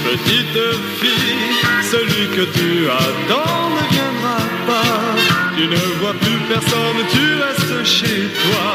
petite 0.09 0.61
fille, 0.99 1.53
celui 1.93 2.25
que 2.35 2.43
tu 2.57 2.89
attends 2.89 3.69
ne 3.77 3.83
viendra 3.93 4.39
pas. 4.67 5.15
Tu 5.55 5.67
ne 5.67 5.99
vois 6.01 6.15
plus 6.23 6.41
personne, 6.49 6.99
tu 7.13 7.25
restes 7.45 7.85
chez 7.85 8.27
toi. 8.43 8.65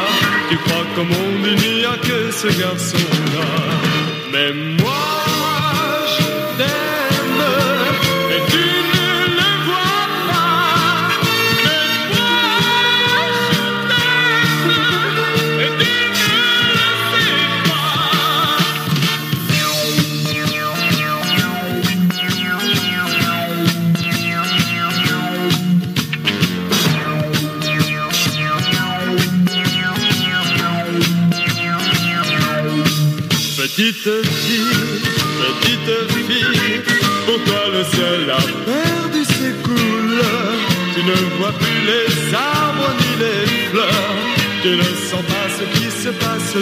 Tu 0.48 0.56
crois 0.56 0.86
qu'au 0.94 1.04
monde 1.04 1.44
il 1.44 1.76
n'y 1.76 1.84
a 1.84 1.98
que 1.98 2.30
ce 2.32 2.46
garçon-là. 2.46 3.48
Mais 4.32 4.54
moi, 4.80 5.15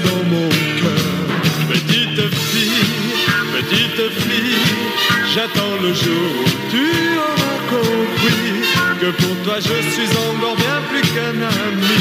dans 0.00 0.24
mon 0.24 0.48
cœur. 0.48 1.04
Petite 1.68 2.34
fille, 2.50 2.86
petite 3.54 4.12
fille, 4.22 4.56
j'attends 5.34 5.76
le 5.82 5.92
jour 5.94 6.30
où 6.40 6.70
tu 6.70 6.86
auras 7.18 7.58
compris 7.70 8.54
que 9.00 9.10
pour 9.22 9.36
toi 9.44 9.56
je 9.60 9.76
suis 9.92 10.10
encore 10.28 10.56
bien 10.56 10.78
plus 10.90 11.02
qu'un 11.14 11.40
ami. 11.42 11.98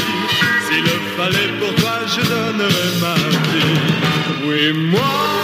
S'il 0.66 0.82
le 0.82 0.98
fallait 1.16 1.52
pour 1.60 1.74
toi, 1.76 2.00
je 2.06 2.22
donnerais 2.22 2.92
ma 3.00 3.14
vie. 3.50 4.04
Oui, 4.46 4.72
moi, 4.72 5.43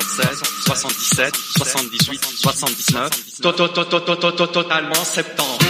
76, 0.00 0.42
77, 0.66 1.32
78, 1.54 2.20
79. 2.38 3.10
To- 3.42 3.52
to- 3.52 3.68
to- 3.68 3.84
to- 3.84 4.00
to- 4.00 4.16
to- 4.16 4.32
to- 4.32 4.46
Totalement 4.46 5.04
70. 5.04 5.61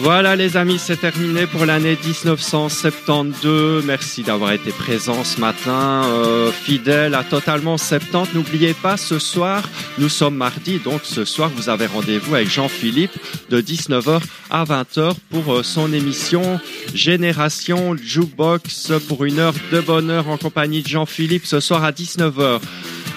Voilà 0.00 0.36
les 0.36 0.56
amis, 0.56 0.78
c'est 0.78 1.00
terminé 1.00 1.46
pour 1.46 1.66
l'année 1.66 1.98
1972. 2.04 3.84
Merci 3.84 4.22
d'avoir 4.22 4.52
été 4.52 4.70
présents 4.70 5.24
ce 5.24 5.40
matin, 5.40 6.04
euh, 6.04 6.52
fidèle 6.52 7.16
à 7.16 7.24
Totalement 7.24 7.76
70. 7.76 8.32
N'oubliez 8.32 8.74
pas, 8.74 8.96
ce 8.96 9.18
soir, 9.18 9.68
nous 9.98 10.08
sommes 10.08 10.36
mardi, 10.36 10.78
donc 10.78 11.00
ce 11.02 11.24
soir, 11.24 11.50
vous 11.52 11.68
avez 11.68 11.86
rendez-vous 11.86 12.36
avec 12.36 12.48
Jean-Philippe 12.48 13.18
de 13.50 13.60
19h 13.60 14.20
à 14.50 14.62
20h 14.62 15.14
pour 15.30 15.52
euh, 15.52 15.62
son 15.64 15.92
émission 15.92 16.60
Génération 16.94 17.96
Jukebox 17.96 18.92
pour 19.08 19.24
une 19.24 19.40
heure 19.40 19.54
de 19.72 19.80
bonheur 19.80 20.28
en 20.28 20.36
compagnie 20.36 20.82
de 20.82 20.88
Jean-Philippe 20.88 21.44
ce 21.44 21.58
soir 21.58 21.82
à 21.82 21.90
19h. 21.90 22.60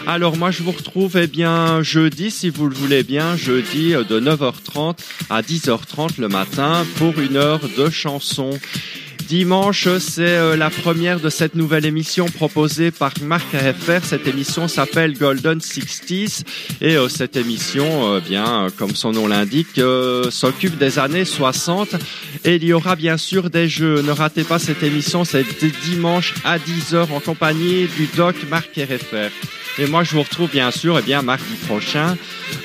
Alors 0.07 0.36
moi 0.36 0.52
je 0.52 0.64
vous 0.64 0.72
retrouve 0.72 1.18
eh 1.18 1.28
bien 1.28 1.84
jeudi 1.84 2.32
si 2.32 2.49
vous 2.49 2.68
le 2.68 2.76
voulez 2.76 3.03
bien, 3.03 3.36
jeudi 3.36 3.94
euh, 3.94 4.03
de 4.03 4.19
9h30 4.19 4.98
à 5.30 5.41
10h30 5.41 6.19
le 6.19 6.28
matin 6.28 6.86
pour 6.98 7.19
une 7.19 7.38
heure 7.38 7.61
de 7.78 7.90
chansons. 7.90 8.60
Dimanche, 9.28 9.88
c'est 9.99 10.23
euh, 10.23 10.57
la 10.57 10.69
première 10.69 11.19
de 11.19 11.30
cette 11.30 11.56
nouvelle 11.56 11.86
émission 11.86 12.26
proposée 12.26 12.91
par 12.91 13.14
Marc 13.22 13.45
RFR. 13.53 14.03
Cette 14.03 14.28
émission 14.28 14.68
s'appelle 14.68 15.18
Golden 15.18 15.60
60s 15.60 16.41
et 16.82 16.98
euh, 16.98 17.07
cette 17.07 17.38
émission, 17.38 18.19
bien, 18.19 18.68
comme 18.78 18.95
son 18.95 19.11
nom 19.11 19.28
l'indique, 19.28 19.80
s'occupe 20.32 20.78
des 20.78 20.99
années 20.99 21.26
60 21.26 21.95
et 22.44 22.56
il 22.56 22.64
y 22.64 22.73
aura 22.73 22.95
bien 22.95 23.18
sûr 23.18 23.49
des 23.49 23.69
jeux. 23.69 24.02
Ne 24.02 24.11
ratez 24.11 24.44
pas 24.44 24.60
cette 24.60 24.84
émission, 24.84 25.23
c'est 25.23 25.45
dimanche 25.86 26.34
à 26.44 26.57
10h 26.57 27.11
en 27.14 27.19
compagnie 27.19 27.88
du 27.95 28.07
doc 28.18 28.36
Marc 28.49 28.72
RFR. 28.76 29.30
Et 29.77 29.88
moi, 29.88 30.03
je 30.03 30.11
vous 30.11 30.23
retrouve 30.23 30.49
bien 30.49 30.69
sûr, 30.72 30.99
eh 30.99 31.02
bien, 31.02 31.22
mardi 31.22 31.56
prochain 31.68 32.18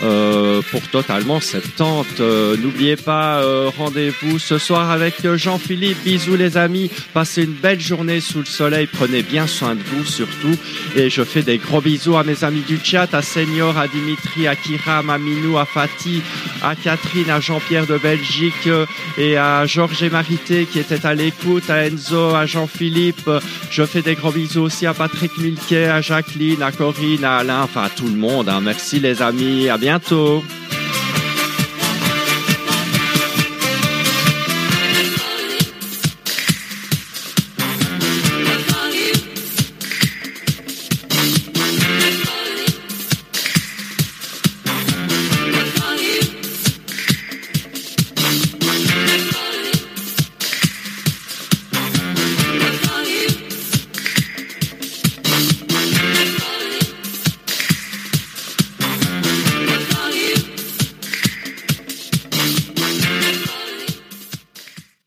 euh, 0.03 0.61
pour 0.71 0.83
Totalement 0.89 1.41
70. 1.41 2.21
Euh, 2.21 2.57
N'oubliez 2.57 2.97
pas, 2.97 3.43
euh, 3.43 3.71
rendez-vous 3.77 4.39
ce 4.39 4.59
soir 4.59 4.91
avec 4.91 5.25
euh, 5.25 5.37
Jean-Philippe. 5.37 5.99
Bisous 6.05 6.37
les 6.37 6.57
amis. 6.57 6.91
Passez 7.15 7.45
une 7.45 7.53
belle 7.53 7.81
journée 7.81 8.21
sous 8.21 8.41
le 8.41 8.45
soleil. 8.45 8.89
Prenez 8.91 9.23
bien 9.23 9.47
soin 9.47 9.75
de 9.75 9.83
vous 9.83 10.05
surtout. 10.05 10.57
Et 10.97 11.09
je 11.09 11.23
fais 11.23 11.43
des 11.43 11.59
gros 11.59 11.81
bisous 11.81 12.17
à 12.17 12.25
mes 12.25 12.43
amis 12.45 12.63
du 12.63 12.79
chat, 12.83 13.15
à 13.15 13.23
Senior, 13.23 13.79
à 13.79 13.87
Dimitri, 13.87 14.49
à 14.49 14.57
Kiram, 14.57 15.09
à 15.11 15.19
Minou, 15.19 15.59
à 15.59 15.65
Fatih, 15.65 16.23
à 16.63 16.75
Catherine, 16.75 17.31
à 17.31 17.41
Jean-Pierre 17.41 17.87
de 17.87 17.99
Belgique 17.99 18.69
et 19.19 19.37
à 19.37 19.65
Georges 19.67 20.03
et 20.03 20.11
Marité 20.11 20.67
qui 20.67 20.79
étaient 20.79 21.07
à 21.07 21.15
l'écoute, 21.15 21.71
à 21.71 21.87
Enzo, 21.87 22.35
à 22.35 22.47
Jean-Philippe. 22.47 23.31
Je 23.71 23.85
fais 23.85 24.03
des 24.03 24.15
gros 24.15 24.33
bisous 24.33 24.63
aussi 24.63 24.87
à 24.87 24.95
Patrick 24.95 25.37
Milquet, 25.39 25.87
à 25.87 26.01
Jacqueline, 26.01 26.63
à 26.63 26.73
Corinne, 26.73 26.96
à 27.23 27.39
Alain, 27.39 27.63
enfin 27.63 27.89
tout 27.95 28.07
le 28.07 28.17
monde. 28.17 28.49
hein. 28.49 28.61
Merci 28.63 29.01
les 29.01 29.23
amis. 29.23 29.69
À 29.69 29.77
bientôt. 29.79 30.43